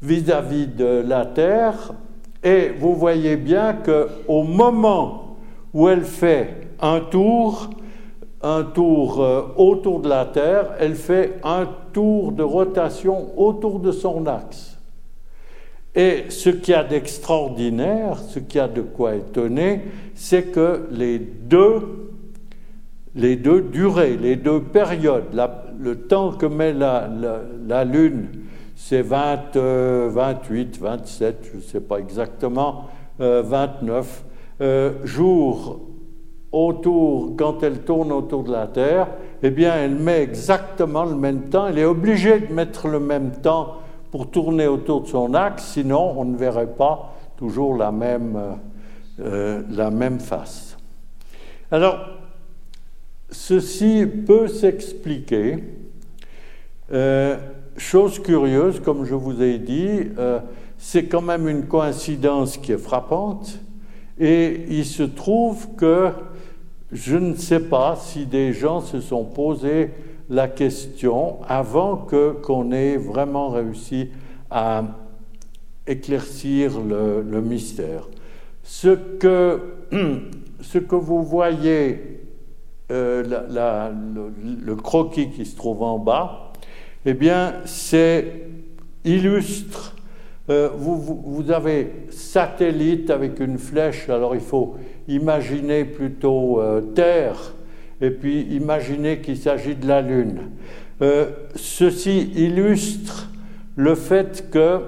[0.03, 1.92] vis-à-vis de la Terre.
[2.42, 5.37] Et vous voyez bien qu'au moment
[5.74, 7.70] où elle fait un tour,
[8.42, 13.92] un tour euh, autour de la Terre, elle fait un tour de rotation autour de
[13.92, 14.79] son axe.
[15.94, 19.83] Et ce qu'il y a d'extraordinaire, ce qu'il y a de quoi étonner,
[20.14, 22.10] c'est que les deux,
[23.14, 25.25] les deux durées, les deux périodes,
[25.79, 28.29] le temps que met la, Lune,
[28.77, 34.25] c'est 20, 28, 27, je ne sais pas exactement, 29
[34.61, 35.81] euh, euh, jours
[36.53, 39.09] autour, quand elle tourne autour de la Terre,
[39.42, 41.68] eh bien, elle met exactement le même temps.
[41.68, 43.77] Elle est obligée de mettre le même temps
[44.11, 48.38] pour tourner autour de son axe, sinon on ne verrait pas toujours la même,
[49.20, 50.77] euh, la même face.
[51.70, 51.99] Alors,
[53.31, 55.64] ceci peut s'expliquer.
[56.93, 57.37] Euh,
[57.77, 60.40] chose curieuse, comme je vous ai dit, euh,
[60.79, 63.59] c'est quand même une coïncidence qui est frappante.
[64.19, 66.11] Et il se trouve que
[66.93, 69.90] je ne sais pas si des gens se sont posés
[70.29, 71.97] la question avant
[72.43, 74.11] qu'on ait vraiment réussi
[74.51, 74.85] à
[75.87, 78.09] éclaircir le, mystère.
[78.62, 79.61] Ce que,
[80.61, 82.19] ce que vous voyez,
[82.90, 83.22] euh,
[84.64, 86.53] le, croquis qui se trouve en bas,
[87.07, 88.42] eh bien, c'est
[89.05, 89.94] illustre.
[90.48, 94.76] Euh, vous, avez satellite avec une flèche, alors il faut
[95.07, 97.55] imaginez plutôt euh, Terre,
[98.00, 100.50] et puis imaginez qu'il s'agit de la Lune.
[101.55, 103.31] Ceci illustre
[103.76, 104.81] le fait que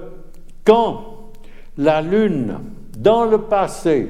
[0.65, 1.31] quand
[1.79, 2.59] la Lune,
[2.99, 4.09] dans le passé,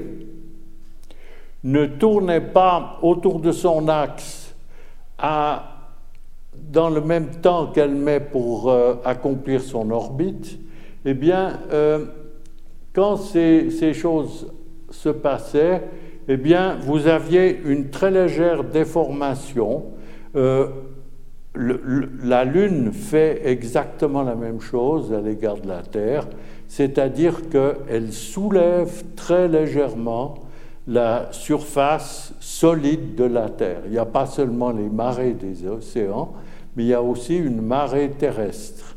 [1.65, 4.55] ne tournait pas autour de son axe
[5.19, 10.59] dans le même temps qu'elle met pour euh, accomplir son orbite,
[11.05, 12.07] eh bien, euh,
[12.93, 14.53] quand ces, choses
[14.91, 15.83] se passaient,
[16.29, 19.85] eh bien, vous aviez une très légère déformation.
[20.37, 20.69] Euh,
[21.55, 26.27] la Lune fait exactement la même chose à l'égard de la Terre,
[26.67, 30.35] c'est-à-dire qu'elle soulève très légèrement
[30.87, 33.83] la surface solide de la Terre.
[33.87, 36.33] Il n'y a pas seulement les marées des océans,
[36.77, 38.97] mais il y a aussi une marée terrestre.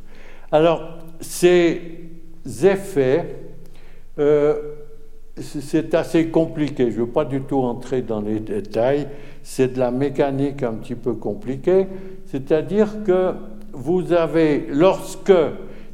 [0.52, 2.10] Alors, ces
[2.64, 3.36] effets,
[4.20, 4.56] euh,
[5.38, 6.92] c'est assez compliqué.
[6.92, 9.08] Je ne veux pas du tout entrer dans les détails.
[9.44, 11.88] C'est de la mécanique un petit peu compliquée.
[12.26, 13.34] C'est-à-dire que
[13.74, 15.34] vous avez, lorsque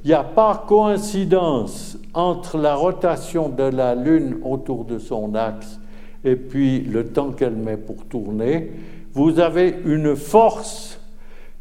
[0.04, 5.81] il n'y a pas coïncidence entre la rotation de la Lune autour de son axe
[6.24, 8.72] et puis le temps qu'elle met pour tourner,
[9.14, 11.00] vous avez une force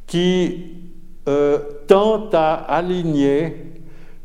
[0.07, 0.73] qui
[1.29, 3.57] euh, tente à aligner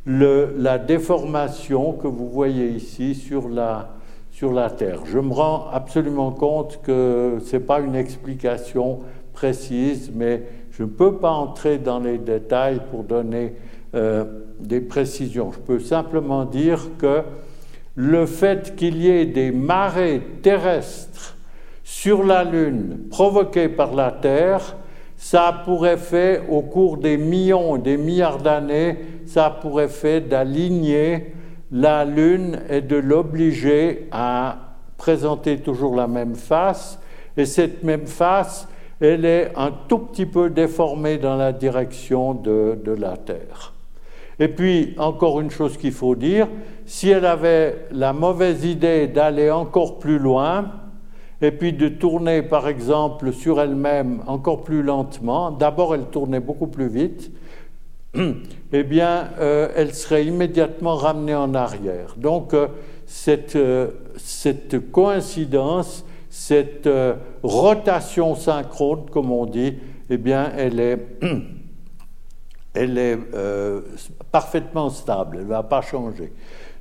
[0.05, 3.95] la déformation que vous voyez ici sur la,
[4.31, 4.99] sur la Terre.
[5.05, 8.99] Je me rends absolument compte que ce n'est pas une explication
[9.33, 13.53] précise, mais je ne peux pas entrer dans les détails pour donner
[13.95, 14.25] euh,
[14.59, 15.51] des précisions.
[15.51, 17.23] Je peux simplement dire que
[17.95, 21.37] le fait qu'il y ait des marées terrestres
[21.83, 24.75] sur la Lune provoquées par la Terre,
[25.17, 31.33] ça pourrait faire, au cours des millions, des milliards d'années, ça pourrait faire d'aligner
[31.71, 34.57] la Lune et de l'obliger à
[34.97, 36.99] présenter toujours la même face.
[37.37, 38.67] Et cette même face,
[38.99, 43.74] elle est un tout petit peu déformée dans la direction de, de la Terre.
[44.39, 46.47] Et puis, encore une chose qu'il faut dire,
[46.85, 50.71] si elle avait la mauvaise idée d'aller encore plus loin,
[51.41, 56.67] et puis de tourner par exemple sur elle-même encore plus lentement, d'abord elle tournait beaucoup
[56.67, 57.31] plus vite,
[58.17, 62.15] eh bien euh, elle serait immédiatement ramenée en arrière.
[62.17, 62.67] Donc euh,
[63.05, 66.89] cette, euh, cette, coïncidence, cette
[67.43, 69.75] rotation synchrone, comme on dit,
[70.09, 70.99] eh bien elle est,
[72.73, 73.17] elle est
[74.35, 76.33] parfaitement stable, elle ne va pas changer.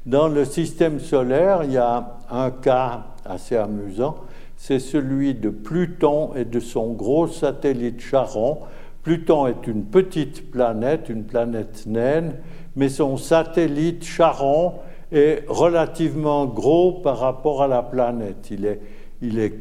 [0.06, 4.16] Dans le système solaire, il y a un cas assez amusant,
[4.56, 8.58] c'est celui de Pluton et de son gros satellite Charon.
[9.04, 12.38] Pluton est une petite planète, une planète naine,
[12.74, 14.72] mais son satellite Charon
[15.12, 18.48] est relativement gros par rapport à la planète.
[18.50, 18.80] Il est,
[19.22, 19.54] il est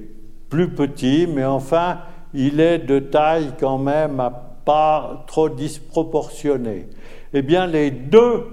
[0.49, 1.99] plus petit, mais enfin,
[2.33, 4.19] il est de taille quand même
[4.65, 6.87] pas trop disproportionnée.
[7.33, 8.45] Eh bien, les deux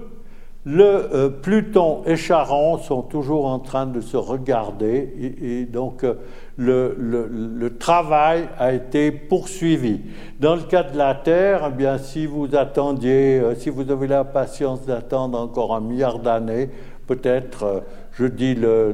[0.63, 6.13] le euh, Pluton et Charon sont toujours en train de se regarder et, donc euh,
[6.57, 10.01] le, travail a été poursuivi.
[10.39, 14.05] Dans le cas de la Terre, eh bien, si vous attendiez, euh, si vous avez
[14.05, 16.69] la patience d'attendre encore un milliard d'années,
[17.07, 18.91] peut-être, je dis le,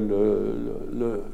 [0.90, 1.24] le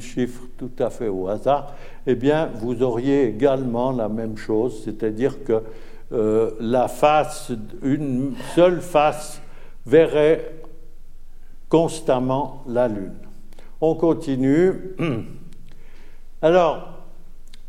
[0.00, 1.74] chiffre tout à fait au hasard,
[2.06, 5.62] eh bien, vous auriez également la même chose, c'est-à-dire que
[6.14, 7.50] euh, la face,
[7.82, 9.42] une seule face
[9.84, 10.54] verrait
[11.68, 13.16] constamment la Lune.
[13.80, 14.94] On continue.
[16.42, 17.00] Alors,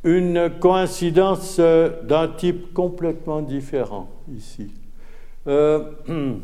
[0.04, 4.72] une coïncidence d'un type complètement différent ici.
[5.48, 5.92] Euh,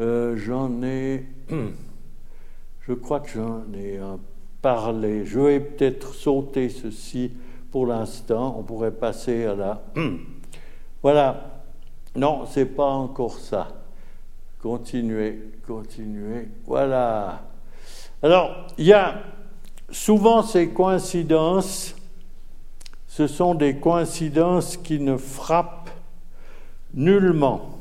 [0.00, 1.26] euh, j'en ai,
[2.80, 4.00] je crois que j'en ai
[4.60, 5.24] parlé.
[5.24, 7.30] Je vais peut-être sauter ceci
[7.70, 8.56] pour l'instant.
[8.58, 9.84] On pourrait passer à la
[11.08, 11.36] Voilà.
[12.16, 13.68] Non, c'est pas encore ça.
[14.60, 16.48] Continuez, continuez.
[16.66, 17.42] Voilà.
[18.20, 19.14] Alors, il y a
[19.88, 21.94] souvent ces coïncidences,
[23.06, 25.90] ce sont des coïncidences qui ne frappent
[26.92, 27.78] nullement.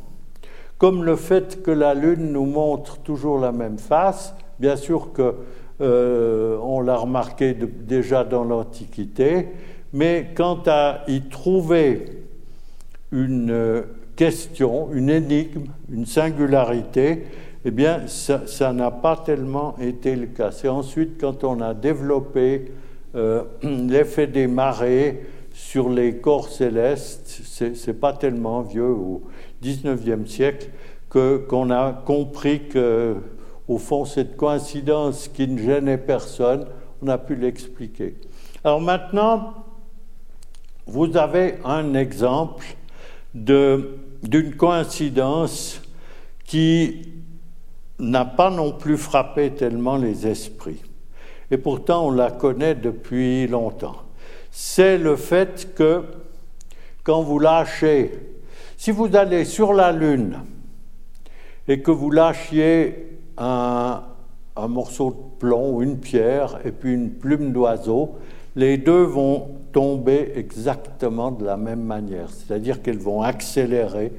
[0.77, 5.33] Comme le fait que la Lune nous montre toujours la même face, bien sûr que
[5.81, 9.49] euh, on l'a remarqué déjà dans l'Antiquité,
[9.93, 12.14] mais quant à y trouver
[13.11, 13.81] une euh,
[14.15, 17.23] question, une énigme, une singularité,
[17.65, 20.51] eh bien, ça n'a pas tellement été le cas.
[20.51, 22.71] C'est ensuite quand on a développé
[23.15, 27.41] euh, l'effet des marées sur les corps célestes,
[27.73, 29.23] c'est pas tellement vieux, au
[29.61, 30.69] XIXe siècle,
[31.09, 33.15] qu'on a compris que,
[33.67, 36.65] au fond, cette coïncidence qui ne gênait personne,
[37.01, 38.15] on a pu l'expliquer.
[38.65, 39.53] Alors maintenant,
[40.85, 42.65] vous avez un exemple
[43.35, 45.81] d'une coïncidence
[46.45, 47.13] qui
[47.99, 50.81] n'a pas non plus frappé tellement les esprits.
[51.51, 53.97] Et pourtant, on la connaît depuis longtemps.
[54.51, 56.03] C'est le fait que
[57.03, 58.11] quand vous lâchez,
[58.77, 60.39] si vous allez sur la Lune
[61.67, 64.03] et que vous lâchiez un,
[64.67, 68.15] morceau de plomb une pierre et puis une plume d'oiseau,
[68.55, 74.11] les deux vont tomber exactement de la même manière, c'est-à-dire qu'elles vont accélérer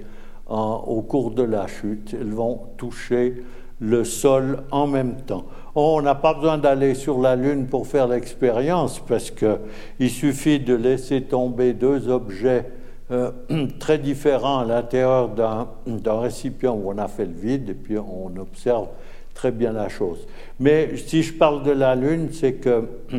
[0.49, 3.43] au cours de la chute, elles vont toucher
[3.80, 5.45] le sol en même temps.
[5.74, 10.74] On n'a pas besoin d'aller sur la Lune pour faire l'expérience parce qu'il suffit de
[10.74, 12.66] laisser tomber deux objets
[13.11, 13.30] euh,
[13.78, 18.32] très différents à l'intérieur d'un récipient où on a fait le vide et puis on
[18.41, 18.89] observe
[19.34, 20.26] très bien la chose.
[20.59, 22.84] Mais si je parle de la Lune, c'est que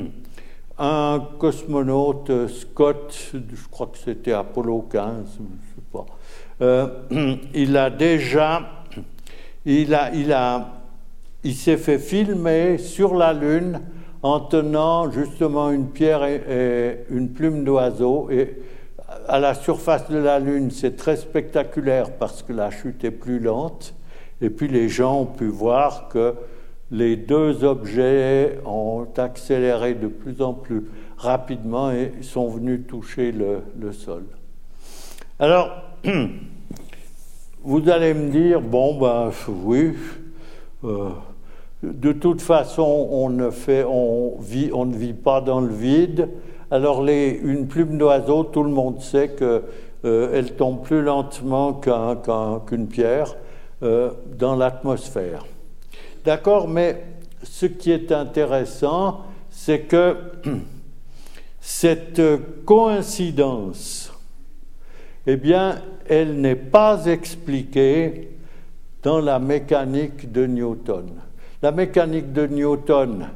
[0.79, 6.05] un cosmonaute Scott, je crois que c'était Apollo 15, je sais pas,
[6.61, 8.77] euh, il a déjà
[9.67, 10.69] il, a, il, a,
[11.43, 13.81] il s'est fait filmer sur la Lune
[14.23, 18.29] en tenant justement une pierre et, une plume d'oiseau.
[18.31, 18.61] Et
[19.27, 23.39] à la surface de la Lune, c'est très spectaculaire parce que la chute est plus
[23.39, 23.93] lente.
[24.39, 26.35] Et puis les gens ont pu voir que
[26.91, 30.85] les deux objets ont accéléré de plus en plus
[31.17, 34.23] rapidement et sont venus toucher le, sol.
[35.39, 35.83] Alors,
[37.63, 39.93] Vous allez me dire, bon, ben oui,
[40.85, 41.09] euh,
[41.83, 43.49] de toute façon, on ne,
[44.95, 46.29] vit, pas dans le vide.
[46.71, 49.63] Alors, une plume d'oiseau, tout le monde sait qu'elle
[50.05, 51.73] euh, tombe plus lentement
[52.65, 53.35] qu'une pierre
[53.83, 55.45] euh, dans l'atmosphère.
[56.27, 57.05] D'accord Mais
[57.41, 60.17] ce qui est intéressant, c'est que
[61.61, 62.21] cette
[62.65, 64.11] coïncidence,
[65.25, 65.75] eh bien,
[66.09, 68.37] elle n'est pas expliquée
[69.03, 71.11] dans la mécanique de Newton.
[71.61, 73.29] La mécanique de Newton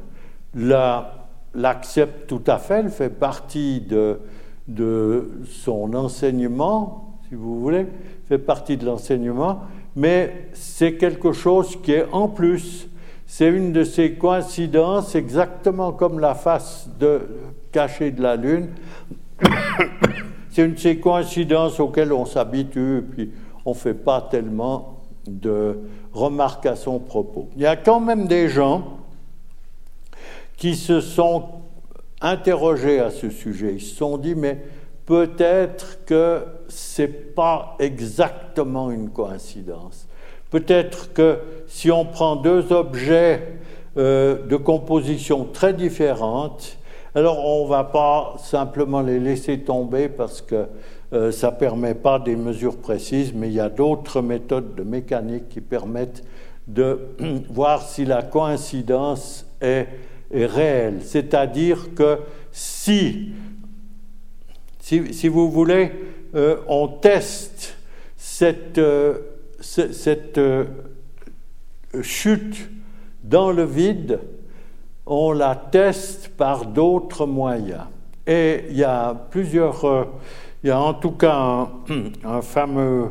[1.54, 4.20] l'accepte tout à fait, elle fait partie de,
[4.68, 7.86] de son enseignement, si vous voulez,
[8.28, 9.62] fait partie de l'enseignement,
[9.96, 12.88] mais c'est quelque chose qui est en plus.
[13.26, 17.20] C'est une de ces coïncidences, exactement comme la face de,
[17.70, 18.68] cachée de la Lune.
[20.50, 23.30] C'est une de ces coïncidences auxquelles on s'habitue, puis
[23.64, 25.78] on ne fait pas tellement de
[26.12, 27.48] remarques à son propos.
[27.56, 28.98] Il y a quand même des gens
[30.58, 31.44] qui se sont
[32.20, 33.74] interrogés à ce sujet.
[33.74, 34.62] Ils se sont dit, mais
[35.06, 40.06] peut-être que ce n'est pas exactement une coïncidence.
[40.50, 43.58] Peut-être que si on prend deux objets
[43.96, 46.78] euh, de composition très différentes,
[47.14, 50.66] alors on ne va pas simplement les laisser tomber parce que
[51.12, 54.82] euh, ça ne permet pas des mesures précises, mais il y a d'autres méthodes de
[54.82, 56.24] mécanique qui permettent
[56.68, 57.00] de
[57.50, 59.88] voir si la coïncidence est,
[60.30, 61.00] réelle.
[61.02, 63.32] C'est-à-dire que si,
[64.82, 65.92] si, vous voulez,
[66.34, 67.76] euh, on teste
[68.16, 69.18] cette, euh,
[69.60, 70.38] cette
[72.02, 72.68] chute
[73.22, 74.18] dans le vide,
[75.06, 77.86] on la teste par d'autres moyens.
[78.26, 80.04] Et il y a plusieurs, euh,
[80.62, 81.68] il y a en tout cas
[82.24, 83.10] un, fameux,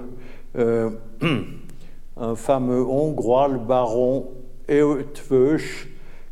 [0.57, 0.89] euh,
[2.17, 4.29] un fameux Hongrois, le baron
[4.69, 5.87] Eötvös,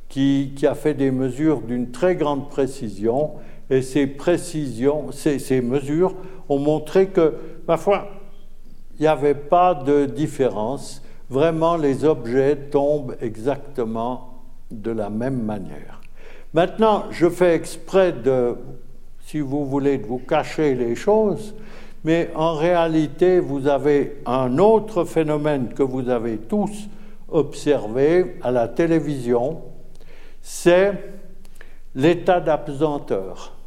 [0.08, 3.34] qui, qui, a fait des mesures d'une très grande précision,
[3.70, 6.16] et ces précisions, ces, mesures
[6.48, 7.36] ont montré que,
[7.68, 7.78] ma
[8.98, 11.02] il n'y avait pas de différence.
[11.30, 16.02] Vraiment, les objets tombent exactement de la même manière.
[16.54, 18.56] Maintenant, je fais exprès de,
[19.26, 21.56] si vous voulez, de vous cacher les choses,
[22.04, 26.90] mais en réalité, vous avez un autre phénomène que vous avez tous
[27.32, 29.62] observé à la télévision,
[30.42, 30.94] c'est
[31.94, 33.59] l'état d'apesanteur.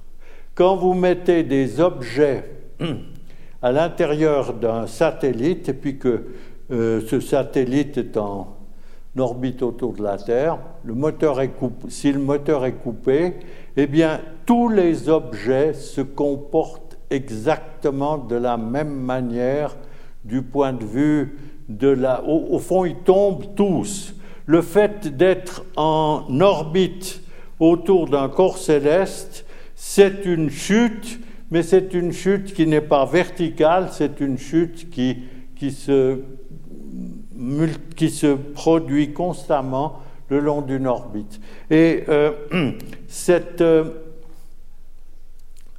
[0.55, 2.45] Quand vous mettez des objets
[3.63, 6.27] à l'intérieur d'un satellite, et puis que
[6.71, 8.57] euh, ce satellite est en
[9.17, 13.35] orbite autour de la Terre, le moteur est coupé, si le moteur est coupé,
[13.77, 19.77] eh bien tous les objets se comportent exactement de la même manière
[20.25, 21.39] du point de vue
[21.69, 22.23] de la...
[22.25, 24.15] Au, fond, ils tombent tous.
[24.47, 27.23] Le fait d'être en orbite
[27.61, 29.47] autour d'un corps céleste,
[29.85, 31.19] c'est une chute,
[31.51, 35.25] mais c'est une chute qui n'est pas verticale, c'est une chute qui,
[35.57, 36.21] qui se
[37.97, 41.41] qui se produit constamment le long d'une orbite.
[41.69, 42.31] Et euh,
[43.61, 43.85] euh,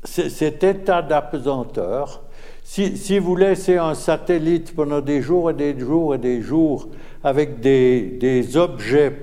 [0.03, 2.23] cet état d'apesanteur,
[2.61, 6.89] si, vous laissez un satellite pendant des jours et des jours et des jours
[7.23, 9.15] avec des, objets,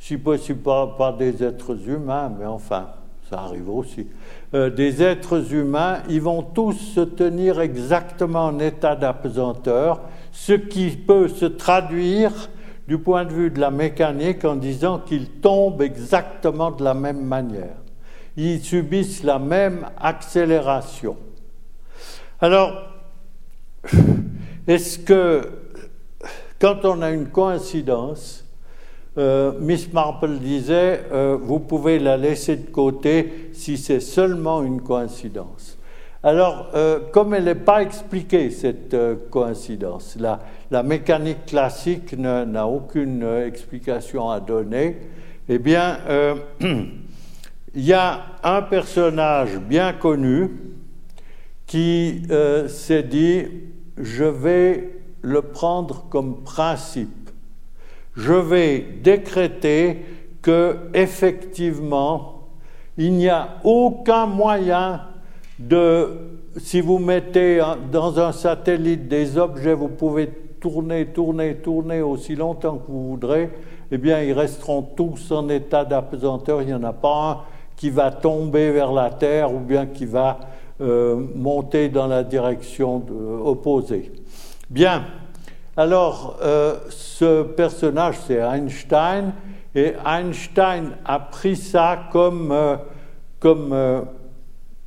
[0.00, 2.88] si possible pas, pas, des êtres humains, mais enfin,
[3.28, 4.06] ça arrive aussi,
[4.54, 10.00] euh, des êtres humains, ils vont tous se tenir exactement en état d'apesanteur,
[10.30, 12.32] ce qui peut se traduire
[12.86, 17.24] du point de vue de la mécanique en disant qu'ils tombent exactement de la même
[17.24, 17.76] manière.
[18.36, 21.16] Ils subissent la même accélération.
[22.40, 22.70] Alors,
[24.68, 25.50] est-ce que
[26.60, 28.45] quand on a une coïncidence,
[29.18, 34.82] euh, Miss Marple disait, euh, vous pouvez la laisser de côté si c'est seulement une
[34.82, 35.78] coïncidence.
[36.22, 38.96] Alors, euh, comme elle n'est pas expliquée, cette
[39.30, 40.40] coïncidence, la,
[40.70, 44.98] la, mécanique classique n'a aucune explication à donner,
[45.48, 45.98] eh bien,
[46.60, 50.50] il y a un personnage bien connu
[51.66, 52.22] qui
[52.68, 53.44] s'est dit,
[53.96, 54.90] je vais
[55.22, 57.15] le prendre comme principe.
[58.16, 60.04] Je vais décréter
[60.42, 62.48] que effectivement,
[62.96, 65.02] il n'y a aucun moyen
[65.58, 66.08] de,
[66.56, 67.62] si vous mettez
[67.92, 70.28] dans un satellite des objets, vous pouvez
[70.60, 73.50] tourner, tourner, tourner aussi longtemps que vous voudrez,
[73.90, 76.62] eh bien, ils resteront tous en état d'apesanteur.
[76.62, 77.38] Il n'y en a pas un
[77.76, 80.40] qui va tomber vers la Terre ou bien qui va
[80.80, 83.02] euh, monter dans la direction
[83.44, 84.12] opposée.
[84.68, 85.04] Bien,
[85.76, 89.32] alors euh, ce personnage c'est Einstein,
[89.74, 92.76] et Einstein a pris ça comme, euh,
[93.38, 94.00] comme euh,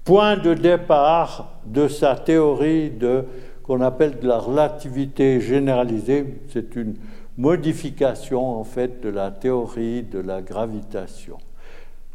[0.04, 3.26] point de départ de sa théorie de
[3.62, 6.42] qu'on appelle de la relativité généralisée.
[6.52, 6.96] C'est une
[7.38, 11.38] modification en fait de la théorie de la gravitation.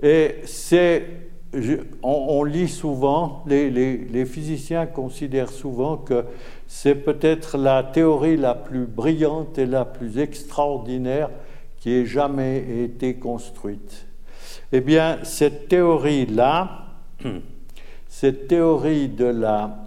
[0.03, 1.05] Et c'est
[2.03, 6.25] on, lit souvent, les, physiciens considèrent souvent que
[6.77, 11.31] c'est peut-être la théorie la plus brillante et la plus extraordinaire
[11.79, 14.09] qui ait jamais été construite.
[14.73, 16.87] Eh bien, cette théorie-là,
[18.09, 19.79] cette théorie de la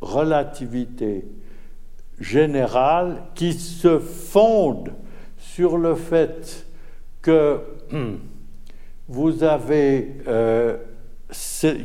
[0.00, 1.24] relativité
[2.20, 4.92] générale qui se fonde
[5.36, 6.64] sur le fait
[7.22, 7.60] que
[9.08, 10.76] vous avez euh,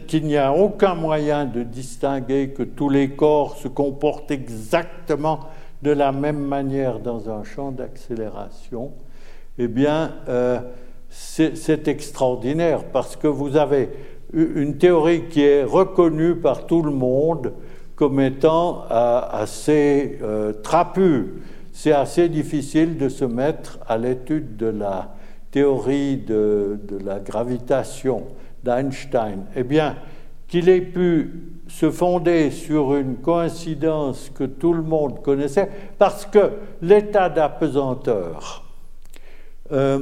[0.07, 5.39] qu'il n'y a aucun moyen de distinguer que tous les corps se comportent exactement
[5.81, 8.91] de la même manière dans un champ d'accélération,
[9.57, 10.59] eh bien, euh,
[11.09, 13.89] c'est extraordinaire parce que vous avez
[14.33, 17.53] une théorie qui est reconnue par tout le monde
[17.95, 21.41] comme étant euh, assez euh, trapue.
[21.71, 25.15] C'est assez difficile de se mettre à l'étude de la
[25.51, 28.23] théorie de la gravitation
[28.66, 29.95] d'Einstein Eh bien,
[30.47, 31.32] qu'il ait pu
[31.68, 36.51] se fonder sur une coïncidence que tout le monde connaissait, parce que
[36.82, 38.63] l'état d'apesanteur,
[39.72, 39.99] euh,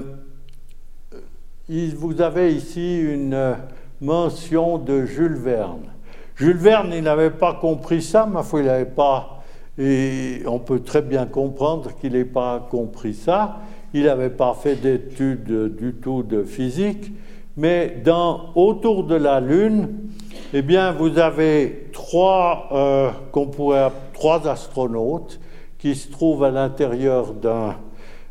[1.69, 3.55] vous avez ici une
[4.01, 5.89] mention de Jules Verne.
[6.35, 9.43] Jules Verne, il n'avait pas compris ça, ma foi, il n'avait pas.
[9.77, 13.59] Et on peut très bien comprendre qu'il n'ait pas compris ça.
[13.93, 17.11] Il n'avait pas fait d'études du tout de physique
[17.55, 20.09] mais dans, autour de la Lune,
[20.53, 25.39] eh bien, vous avez trois, euh, pourrait, trois astronautes
[25.77, 27.33] qui se trouvent à l'intérieur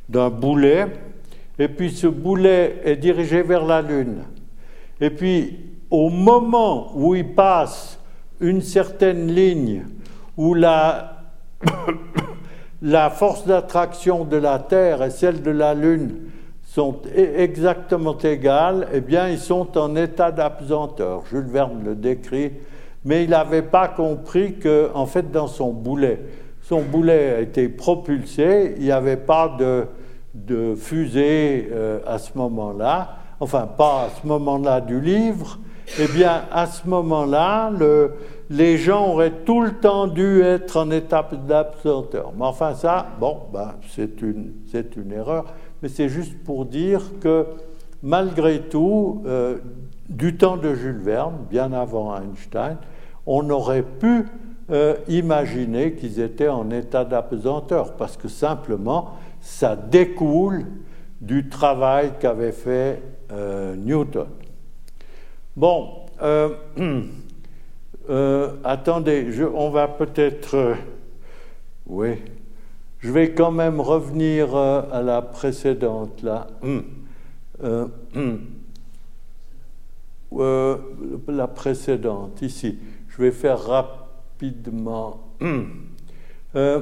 [0.09, 0.87] d'un boulet,
[1.59, 4.25] et puis ce boulet est dirigé vers la Lune.
[5.01, 5.59] Et puis,
[5.91, 7.99] au moment où il passe
[8.41, 9.85] une certaine ligne
[10.37, 11.25] où la,
[12.83, 16.17] la force d'attraction de la Terre et celle de la Lune
[16.73, 21.23] sont e-, exactement égales, eh bien, ils sont en état d'apesanteur.
[21.31, 22.53] Jules Verne le décrit,
[23.05, 26.21] mais il n'avait pas compris que, en fait, dans son boulet,
[26.63, 29.85] son boulet a été propulsé, il n'y avait pas de,
[30.33, 35.59] de fusée euh, à ce moment-là, enfin, pas à ce moment-là du livre,
[36.01, 37.71] eh bien, à ce moment-là,
[38.49, 42.33] les gens auraient tout le temps dû être en état d'apesanteur.
[42.35, 45.45] Mais enfin, ça, bon, ben, c'est une, une erreur
[45.83, 47.47] mais c'est juste pour dire que
[48.03, 49.59] malgré tout, euh,
[50.09, 52.77] du temps de Jules Verne, bien avant Einstein,
[53.27, 54.27] on aurait pu
[54.71, 60.67] euh, imaginer qu'ils étaient en état d'apesanteur, parce que simplement, ça découle
[61.21, 63.03] du travail qu'avait fait
[63.33, 64.29] euh, Newton.
[65.57, 66.07] Bon,
[68.65, 70.77] attendez, on va peut-être...
[71.87, 72.19] oui.
[73.03, 76.47] Je vais quand même revenir euh, à la précédente, là.
[76.63, 76.85] Hum.
[77.65, 78.41] Euh, hum.
[80.35, 80.77] Euh,
[81.29, 82.79] la précédente, ici.
[83.09, 85.21] Je vais faire rapidement.
[86.55, 86.81] Euh,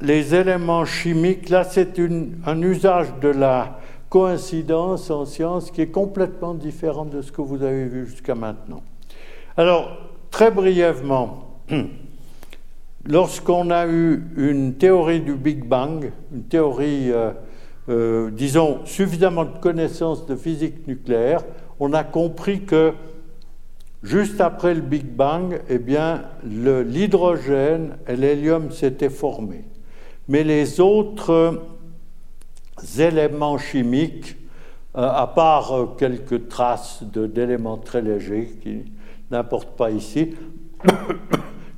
[0.00, 1.98] les éléments chimiques, là c'est
[2.46, 7.62] un usage de la coïncidence en science qui est complètement différent de ce que vous
[7.62, 8.82] avez vu jusqu'à maintenant.
[9.56, 9.98] Alors,
[10.30, 11.60] très brièvement,
[13.08, 17.32] lorsqu'on a eu une théorie du Big Bang, une théorie, euh,
[17.88, 21.40] euh, disons, suffisamment de connaissances de physique nucléaire,
[21.80, 22.92] on a compris que
[24.02, 29.64] juste après le Big Bang, eh bien, l'hydrogène et l'hélium s'étaient formés.
[30.28, 31.62] Mais les autres
[32.98, 34.36] éléments chimiques,
[34.96, 38.92] euh, à part quelques traces d'éléments très légers qui
[39.30, 40.34] n'importent pas ici,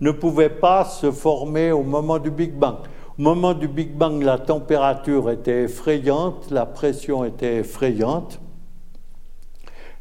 [0.00, 2.76] ne pouvaient pas se former au moment du Big Bang.
[3.18, 8.40] Au moment du Big Bang, la température était effrayante, la pression était effrayante.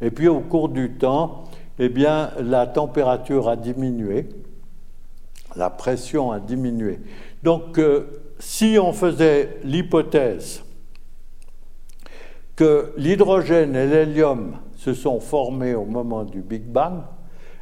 [0.01, 1.43] Et puis au cours du temps,
[1.79, 4.29] eh bien, la température a diminué,
[5.55, 6.99] la pression a diminué.
[7.43, 10.63] Donc, euh, si on faisait l'hypothèse
[12.55, 17.03] que l'hydrogène et l'hélium se sont formés au moment du Big Bang,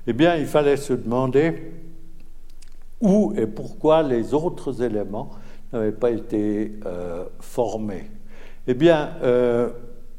[0.07, 1.71] eh bien, il fallait se demander
[3.01, 5.31] où et pourquoi les autres éléments
[5.71, 8.09] n'avaient pas été euh, formés.
[8.67, 9.69] Eh bien, euh,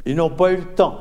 [0.06, 0.98] ils n'ont pas eu le temps.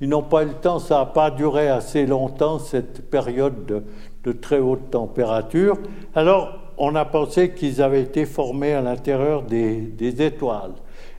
[0.00, 3.84] Ils n'ont pas eu le temps, ça n'a pas duré assez longtemps, cette période
[4.24, 5.76] de, très haute température.
[6.14, 10.72] Alors, on a pensé qu'ils avaient été formés à l'intérieur des, étoiles.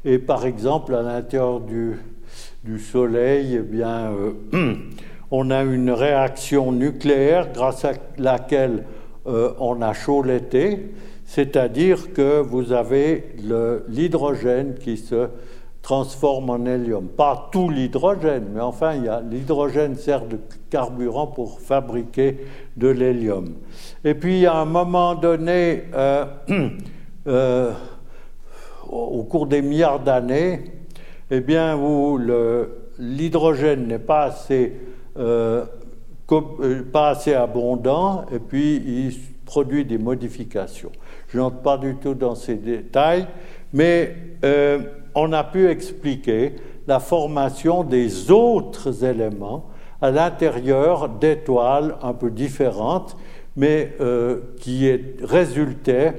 [0.04, 2.00] Et par exemple, à l'intérieur du,
[2.80, 4.12] Soleil, eh bien,
[4.54, 4.74] euh,
[5.32, 8.84] on a une réaction nucléaire grâce à laquelle
[9.28, 10.94] euh, on a chaud l'été,
[11.26, 13.36] c'est-à-dire que vous avez
[13.88, 15.28] l'hydrogène qui se
[15.82, 17.08] transforme en hélium.
[17.08, 18.94] Pas tout l'hydrogène, mais enfin,
[19.30, 22.38] l'hydrogène sert de carburant pour fabriquer
[22.78, 23.56] de l'hélium.
[24.04, 26.26] Et puis, à un moment donné, euh,
[27.28, 27.72] euh,
[28.90, 30.64] au cours des milliards d'années,
[31.30, 32.20] eh bien, où
[33.00, 34.74] l'hydrogène n'est pas assez
[36.92, 39.14] pas assez abondant, et puis il
[39.46, 40.92] produit des modifications.
[41.28, 43.28] Je n'entre pas du tout dans ces détails,
[43.74, 44.16] mais
[44.46, 44.80] euh,
[45.16, 46.54] on a pu expliquer
[46.88, 49.66] la formation des autres éléments
[50.02, 53.16] à l'intérieur d'étoiles un peu différentes,
[53.56, 53.94] mais
[54.60, 54.90] qui
[55.22, 56.14] résultaient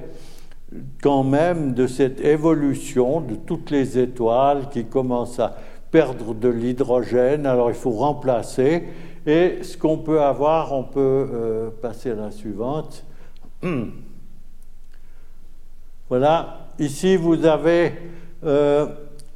[1.03, 5.57] quand même de cette évolution de toutes les étoiles qui commencent à
[5.91, 8.85] perdre de l'hydrogène, alors il faut remplacer.
[9.27, 13.05] Et ce qu'on peut avoir, on peut euh, passer à la suivante.
[16.09, 17.93] Voilà, ici vous avez
[18.45, 18.87] euh,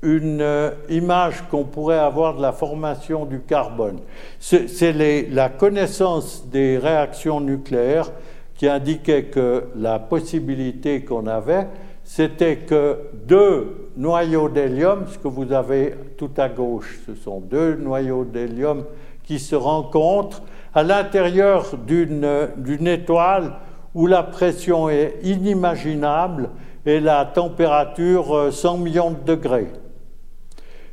[0.03, 4.01] une euh, image qu'on pourrait avoir de la formation du carbone.
[4.39, 4.93] C'est
[5.31, 8.13] la connaissance des réactions nucléaires
[8.57, 11.67] qui indiquait que la possibilité qu'on avait,
[12.05, 17.75] c'était que deux noyaux d'hélium, ce que vous avez tout à gauche, ce sont deux
[17.77, 18.85] noyaux d'hélium
[19.27, 20.43] qui se rencontrent
[20.75, 23.53] à l'intérieur d'une étoile
[23.95, 26.51] où la pression est inimaginable
[26.85, 29.69] et la température 100 euh, millions de degrés.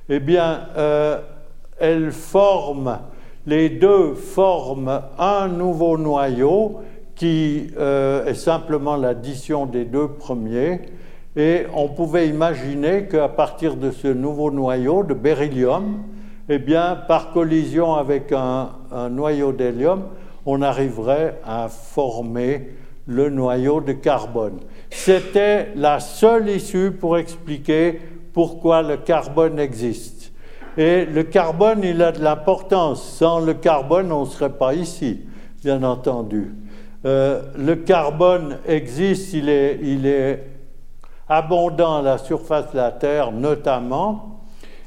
[0.09, 1.19] Eh bien, euh,
[1.79, 2.99] elles forment,
[3.45, 6.81] les deux forment un nouveau noyau
[7.15, 10.81] qui euh, est simplement l'addition des deux premiers
[11.35, 16.03] et on pouvait imaginer qu'à partir de ce nouveau noyau de beryllium,
[16.49, 18.69] eh bien, par collision avec un,
[19.09, 20.03] noyau d'hélium,
[20.45, 22.69] on arriverait à former
[23.07, 24.59] le noyau de carbone.
[24.89, 27.99] C'était la seule issue pour expliquer
[28.33, 30.31] pourquoi le carbone existe.
[30.77, 33.03] Et le carbone, il a de l'importance.
[33.03, 35.21] Sans le carbone, on ne serait pas ici,
[35.63, 36.53] bien entendu.
[37.05, 40.43] Euh, le carbone existe, il est,
[41.29, 44.41] abondant à la surface de la Terre notamment,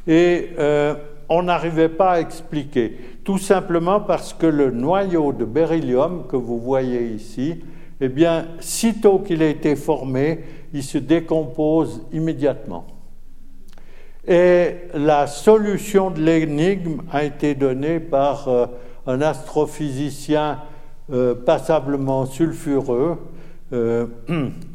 [0.06, 0.94] et euh,
[1.28, 6.58] on n'arrivait pas à expliquer, tout simplement parce que le noyau de beryllium que vous
[6.58, 7.62] voyez ici,
[8.00, 10.40] eh bien, sitôt qu'il a été formé,
[10.72, 12.86] il se décompose immédiatement.
[14.28, 18.66] Et la solution de l'énigme a été donnée par euh,
[19.06, 20.60] un astrophysicien
[21.12, 23.18] euh, passablement sulfureux,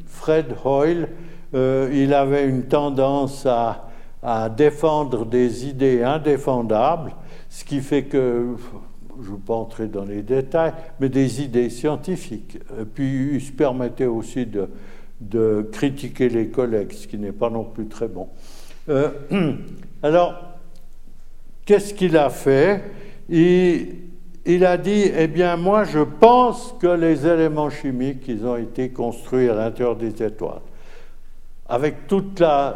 [0.08, 1.08] Fred Hoyle,
[1.54, 3.90] euh, il avait une tendance à,
[4.56, 7.14] défendre des idées indéfendables,
[7.50, 8.56] ce qui fait que,
[9.22, 12.60] je ne vais pas entrer dans les détails, mais des idées scientifiques.
[12.94, 17.88] Puis il se permettait aussi de, critiquer les collègues, ce qui n'est pas non plus
[17.88, 18.30] très bon.
[18.90, 19.10] Euh,
[20.04, 20.36] alors,
[21.66, 22.84] qu'est-ce qu'il a fait?
[23.30, 24.12] Il,
[24.46, 28.90] il a dit, eh bien moi je pense que les éléments chimiques, ils ont été
[28.90, 30.62] construits à l'intérieur des étoiles.
[31.74, 32.76] Avec toute la,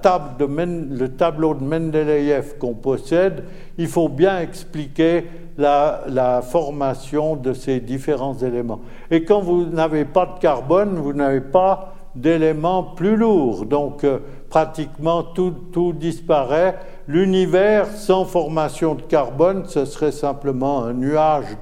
[0.00, 3.42] table le tableau de Mendeleïev qu'on possède,
[3.78, 5.24] il faut bien expliquer
[5.56, 8.78] la, formation de ces différents éléments.
[9.10, 13.66] Et quand vous n'avez pas de carbone, vous n'avez pas d'éléments plus lourds.
[13.66, 16.78] Donc euh, pratiquement tout disparaît.
[17.08, 21.56] L'univers sans formation de carbone, ce serait simplement un nuage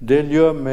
[0.00, 0.66] d'hélium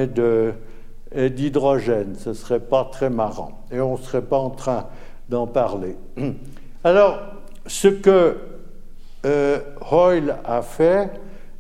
[1.14, 2.16] et d'hydrogène.
[2.18, 3.52] ce ne serait pas très marrant.
[3.72, 4.88] Et on ne serait pas en train
[5.30, 5.96] d'en parler.
[6.84, 7.20] Alors,
[7.66, 8.38] ce que
[9.26, 9.60] euh,
[9.92, 11.12] Hoyle a fait,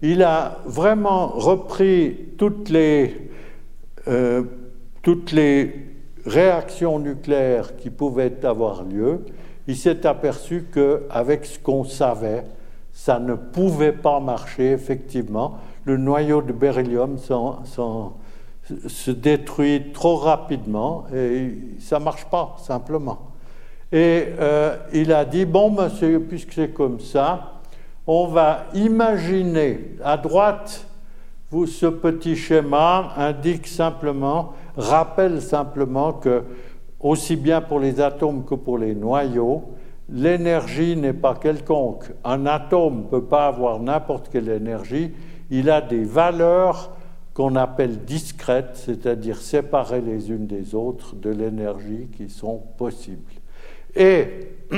[0.01, 3.29] il a vraiment repris toutes les,
[4.07, 4.43] euh,
[5.01, 5.73] toutes les
[6.25, 9.21] réactions nucléaires qui pouvaient avoir lieu
[9.67, 12.45] il s'est aperçu qu'avec ce qu'on savait,
[12.93, 15.57] ça ne pouvait pas marcher, effectivement.
[15.83, 23.26] Le noyau de beryllium se détruit trop rapidement et ça ne marche pas, simplement.
[23.91, 27.53] Et euh, il a dit, bon, monsieur, puisque c'est comme ça,
[28.05, 30.85] on va imaginer, à droite,
[31.49, 36.43] vous, ce petit schéma indique simplement, rappelle simplement que
[36.99, 39.63] aussi bien pour les atomes que pour les noyaux,
[40.09, 42.05] l'énergie n'est pas quelconque.
[42.23, 45.13] Un atome ne peut pas avoir n'importe quelle énergie,
[45.49, 46.91] il a des valeurs
[47.33, 53.36] qu'on appelle discrètes, c'est-à-dire séparées les unes des autres de l'énergie qui sont possibles.
[53.97, 54.27] Et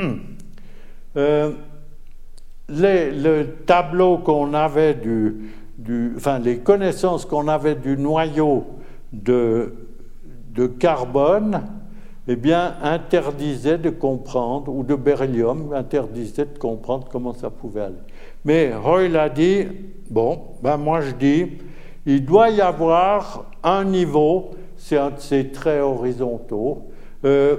[1.18, 1.52] euh,
[2.70, 5.52] le tableau qu'on avait du,
[6.16, 8.66] enfin les connaissances qu'on avait du noyau
[9.12, 9.74] de,
[10.54, 11.62] de carbone,
[12.32, 17.96] eh bien, interdisait de comprendre, ou de beryllium, interdisait de comprendre comment ça pouvait aller.
[18.46, 19.66] Mais Hoyle a dit,
[20.12, 21.48] bon, ben moi je dis,
[22.06, 26.84] il doit y avoir un niveau, c'est un de ces traits horizontaux,
[27.26, 27.58] euh,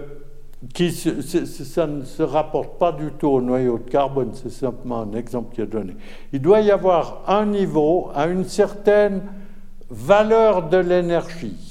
[0.75, 5.13] qui ça ne se rapporte pas du tout au noyau de carbone, c'est simplement un
[5.15, 5.97] exemple qui est donné.
[6.33, 9.23] Il doit y avoir un niveau à une certaine
[9.89, 11.71] valeur de l'énergie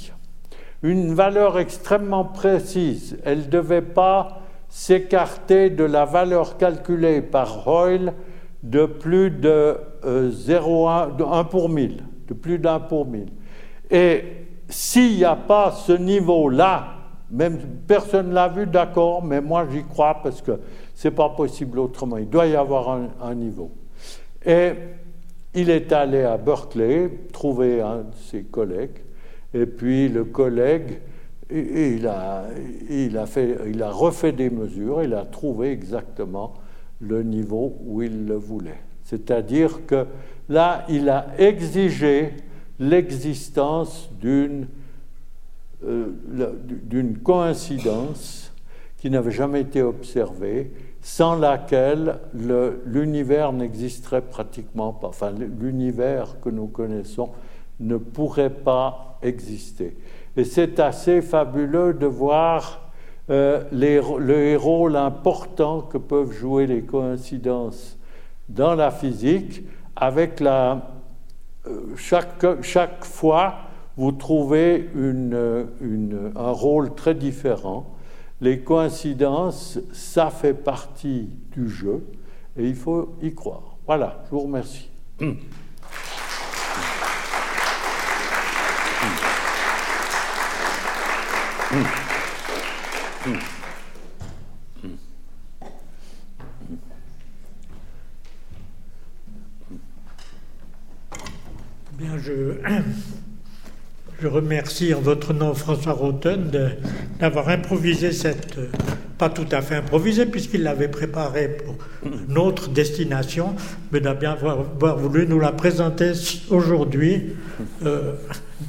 [0.83, 3.17] une valeur extrêmement précise.
[3.25, 8.13] Elle ne devait pas s'écarter de la valeur calculée par Hoyle
[8.63, 13.27] de plus de 0,1 euh, 1 pour 1000, de plus d'un pour 1000.
[13.89, 14.23] Et
[14.69, 16.98] s'il n'y a pas ce niveau-là,
[17.31, 20.59] même personne ne l'a vu, d'accord, mais moi j'y crois parce que
[20.95, 22.17] c'est pas possible autrement.
[22.17, 23.71] Il doit y avoir un, niveau.
[24.45, 24.71] Et
[25.53, 29.01] il est allé à Berkeley trouver un de ses collègues
[29.53, 30.99] et puis le collègue,
[31.51, 32.45] il a,
[32.89, 36.53] il, a fait, il a refait des mesures, il a trouvé exactement
[37.01, 38.81] le niveau où il le voulait.
[39.03, 40.05] C'est-à-dire que
[40.49, 42.33] là, il a exigé
[42.79, 44.67] l'existence d'une
[45.81, 48.51] d'une coïncidence
[48.97, 50.71] qui n'avait jamais été observée,
[51.01, 52.19] sans laquelle
[52.85, 55.07] l'univers n'existerait pratiquement pas.
[55.07, 57.29] Enfin, l'univers que nous connaissons
[57.79, 59.95] ne pourrait pas exister.
[60.35, 62.91] Et c'est assez fabuleux de voir
[63.29, 67.97] euh, les, le rôle important que peuvent jouer les coïncidences
[68.49, 69.63] dans la physique
[69.95, 70.81] avec la...
[71.67, 73.55] Euh, chaque, chaque fois,
[73.99, 77.97] vous trouvez un rôle très différent.
[78.39, 82.05] Les coïncidences, ça fait partie du jeu
[82.55, 83.75] et il faut y croire.
[83.85, 84.89] Voilà, je vous remercie.
[101.97, 102.61] Bien, je,
[104.21, 106.51] je remercie en votre nom François Roten
[107.19, 108.59] d'avoir improvisé cette,
[109.17, 113.55] pas tout à fait improvisé puisqu'il l'avait préparé pour une autre destination,
[113.91, 116.11] mais d'avoir voulu nous la présenter
[116.49, 117.35] aujourd'hui
[117.85, 118.13] euh,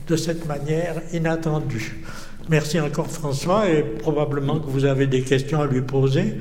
[0.07, 2.05] de cette manière inattendue.
[2.49, 6.35] Merci encore François et probablement que vous avez des questions à lui poser.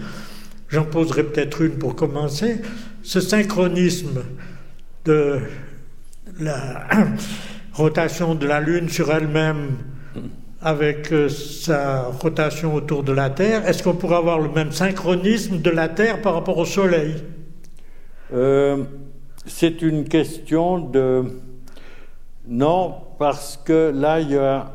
[0.70, 2.62] J'en poserai peut-être une pour commencer.
[3.02, 4.22] Ce synchronisme
[5.06, 5.40] de
[6.40, 6.88] la
[7.80, 9.78] rotation de la Lune sur elle-même
[10.62, 15.62] avec euh, sa rotation autour de la Terre, est-ce qu'on pourrait avoir le même synchronisme
[15.62, 17.16] de la Terre par rapport au Soleil?
[18.34, 18.84] Euh,
[19.46, 21.24] C'est une question de...
[22.46, 24.74] Non, parce que là, il y a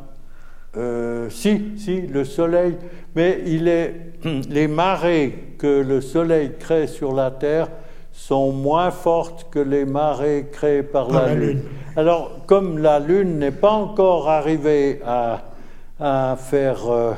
[0.76, 2.76] euh, si, si, le soleil,
[3.14, 3.94] mais il est,
[4.48, 7.68] les marées que le soleil crée sur la Terre
[8.14, 11.62] sont moins fortes que les marées créées par, la, Lune.
[11.96, 17.12] Alors, comme la Lune n'est pas encore arrivée à, faire, euh,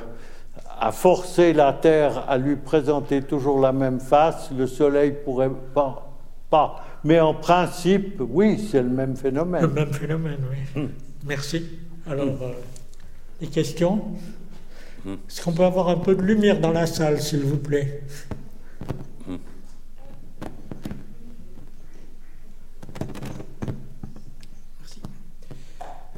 [0.80, 6.11] à forcer la Terre à lui présenter toujours la même face, le Soleil pourrait pas.
[6.51, 6.82] pas.
[7.05, 9.62] Mais en principe, oui, c'est le même phénomène.
[9.62, 10.82] Le même phénomène, oui.
[10.82, 10.88] Hmm.
[11.26, 11.66] Merci.
[12.11, 12.53] Alors, euh,
[13.38, 14.03] des questions?
[15.05, 15.12] Hmm.
[15.28, 18.01] Est-ce qu'on peut avoir un peu de lumière dans la salle, s'il vous plaît?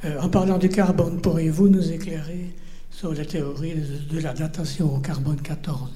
[0.05, 2.53] Euh, en parlant du carbone, pourriez-vous nous éclairer
[2.89, 3.75] sur la théorie
[4.09, 5.91] de, la datation au carbone 14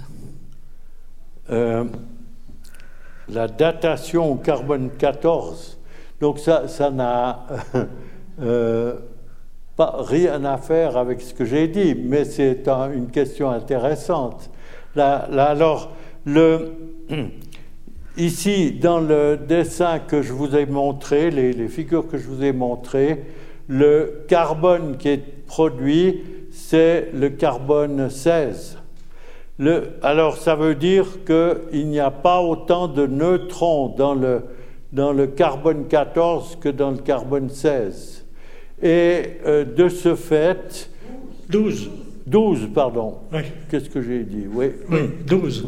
[1.52, 1.86] euh,
[3.30, 5.80] La datation au carbone 14,
[6.20, 7.46] donc ça, n'a
[8.42, 8.96] euh,
[9.78, 14.50] rien à faire avec ce que j'ai dit, mais c'est une question intéressante.
[14.98, 15.94] Alors,
[18.18, 22.52] ici, dans le dessin que je vous ai montré, les figures que je vous ai
[22.52, 23.24] montrées,
[23.68, 28.78] le carbone qui est produit, c'est le carbone 16.
[30.02, 34.44] alors ça veut dire qu'il n'y a pas autant de neutrons dans le,
[34.92, 38.26] dans le carbone 14 que dans le carbone 16.
[38.82, 40.90] Et euh, de ce fait...
[41.50, 41.90] 12.
[42.26, 43.18] 12, pardon.
[43.70, 44.46] Qu'est-ce que j'ai dit?
[44.52, 45.68] Oui, oui 12.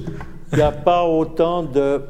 [0.52, 2.02] Il n'y a pas autant de,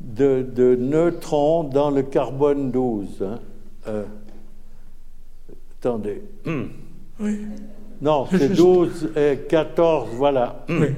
[0.00, 3.24] de, neutrons dans le carbone 12.
[5.80, 6.22] Attendez.
[6.44, 6.64] Hmm.
[7.20, 7.38] Oui.
[8.02, 10.64] Non, c'est 12 et 14, voilà.
[10.68, 10.88] Oui.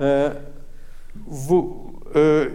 [0.00, 0.30] Euh,
[2.14, 2.48] euh,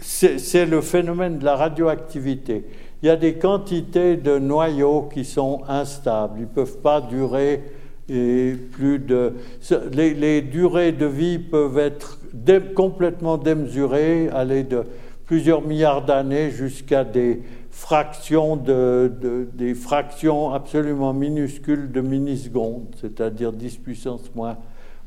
[0.00, 2.64] c'est le phénomène de la radioactivité.
[3.02, 6.38] Il y a des quantités de noyaux qui sont instables.
[6.38, 7.62] Ils ne peuvent pas durer
[8.08, 9.34] et plus de.
[9.92, 12.18] Les, durées de vie peuvent être
[12.74, 14.84] complètement démesurées, aller de
[15.26, 17.42] plusieurs milliards d'années jusqu'à des
[17.74, 24.56] fractions de, des fractions absolument minuscules de millisecondes, c'est-à-dire 10 puissance moins,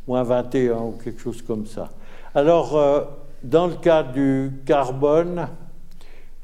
[0.06, 1.90] moins 21 ou quelque chose comme ça.
[2.36, 3.06] Alors, euh,
[3.42, 5.48] dans le cas du carbone,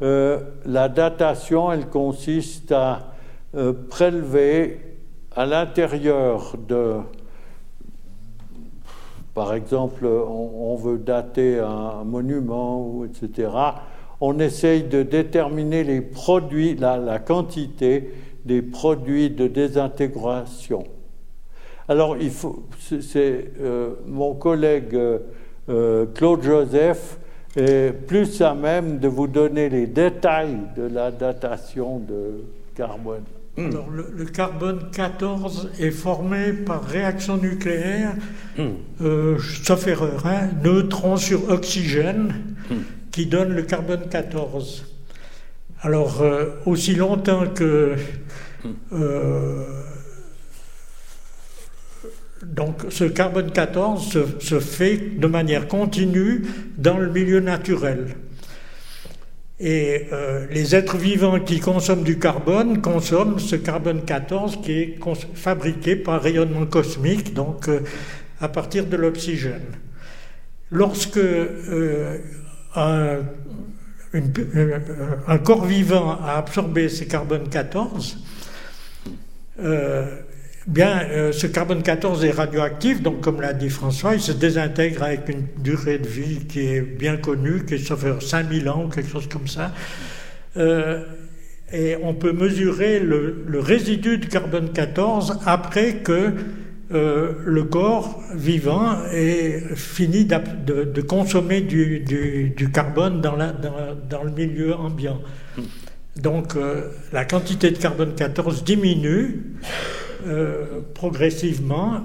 [0.01, 3.11] euh, la datation, elle consiste à
[3.55, 4.97] euh, prélever
[5.35, 6.99] à l'intérieur de,
[9.33, 13.49] par exemple, on, veut dater un monument, etc
[14.25, 18.09] on essaye de déterminer les produits, la, quantité
[18.45, 20.85] des produits de désintégration.
[21.89, 24.97] Alors, il faut, c'est euh, mon collègue
[25.67, 27.17] euh, Claude Joseph
[27.57, 32.45] est plus à même de vous donner les détails de la datation de
[32.75, 33.23] carbone.
[33.57, 33.71] Hmm.
[33.71, 38.13] Alors, le, carbone 14 est formé par réaction nucléaire,
[38.57, 38.69] hmm.
[39.01, 42.33] euh, sauf erreur, hein, neutrons sur oxygène.
[42.69, 42.75] Hmm
[43.13, 44.85] qui donne le carbone 14.
[45.81, 47.95] Alors, euh, aussi longtemps que
[48.91, 49.63] euh,
[52.43, 56.43] donc ce carbone 14 se, fait de manière continue
[56.77, 58.15] dans le milieu naturel.
[59.59, 64.99] Et euh, les êtres vivants qui consomment du carbone consomment ce carbone 14 qui est
[65.35, 67.69] fabriqué par rayonnement cosmique, donc
[68.41, 69.77] à partir de l'oxygène.
[70.71, 71.19] Lorsque
[72.75, 73.19] un,
[75.27, 78.17] un, corps vivant a absorbé ces carbone 14,
[79.59, 80.05] euh,
[80.67, 85.03] bien, euh, ce carbone 14 est radioactif, donc comme l'a dit François, il se désintègre
[85.03, 89.09] avec une durée de vie qui est bien connue, qui est fait 5000 ans, quelque
[89.09, 89.71] chose comme ça.
[90.57, 91.03] Euh,
[91.71, 96.33] et on peut mesurer le, le, résidu de carbone 14 après que
[96.91, 105.21] euh, le corps vivant est fini de, consommer du, carbone dans, le milieu ambiant.
[106.17, 109.55] Donc euh, la quantité de carbone 14 diminue
[110.27, 112.01] euh, progressivement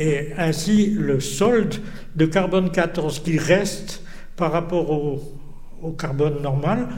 [0.00, 1.76] et ainsi le solde
[2.16, 4.02] de carbone 14 qui reste
[4.34, 6.88] par rapport au, carbone normal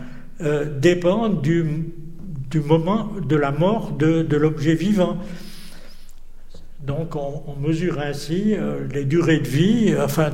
[0.80, 1.92] dépend du,
[2.64, 5.18] moment de la mort de l'objet vivant.
[6.80, 10.30] Donc on, mesure ainsi euh, les durées de vie, enfin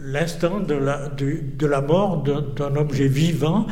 [0.00, 3.66] l'instant de la, de, la mort d'un objet vivant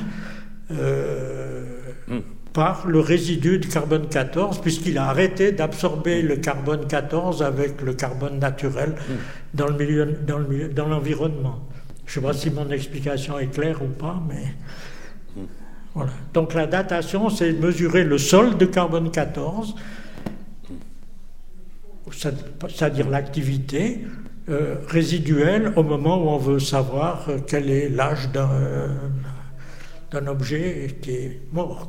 [0.73, 1.65] euh,
[2.09, 2.19] hmm.
[2.53, 7.95] par le résidu de carbone 14, puisqu'il a arrêté d'absorber le carbone 14 avec le
[7.95, 9.15] carbone naturel hmm.
[9.55, 11.61] dans le milieu, dans l'environnement.
[12.07, 14.47] Je ne sais pas si mon explication est claire ou pas, mais.
[16.33, 19.75] Donc la datation, c'est mesurer le sol de carbone 14,
[22.13, 24.07] c'est-à-dire l'activité,
[24.89, 28.31] résiduelle au moment où on veut savoir quel est l'âge
[30.11, 31.89] d'un objet qui est mort.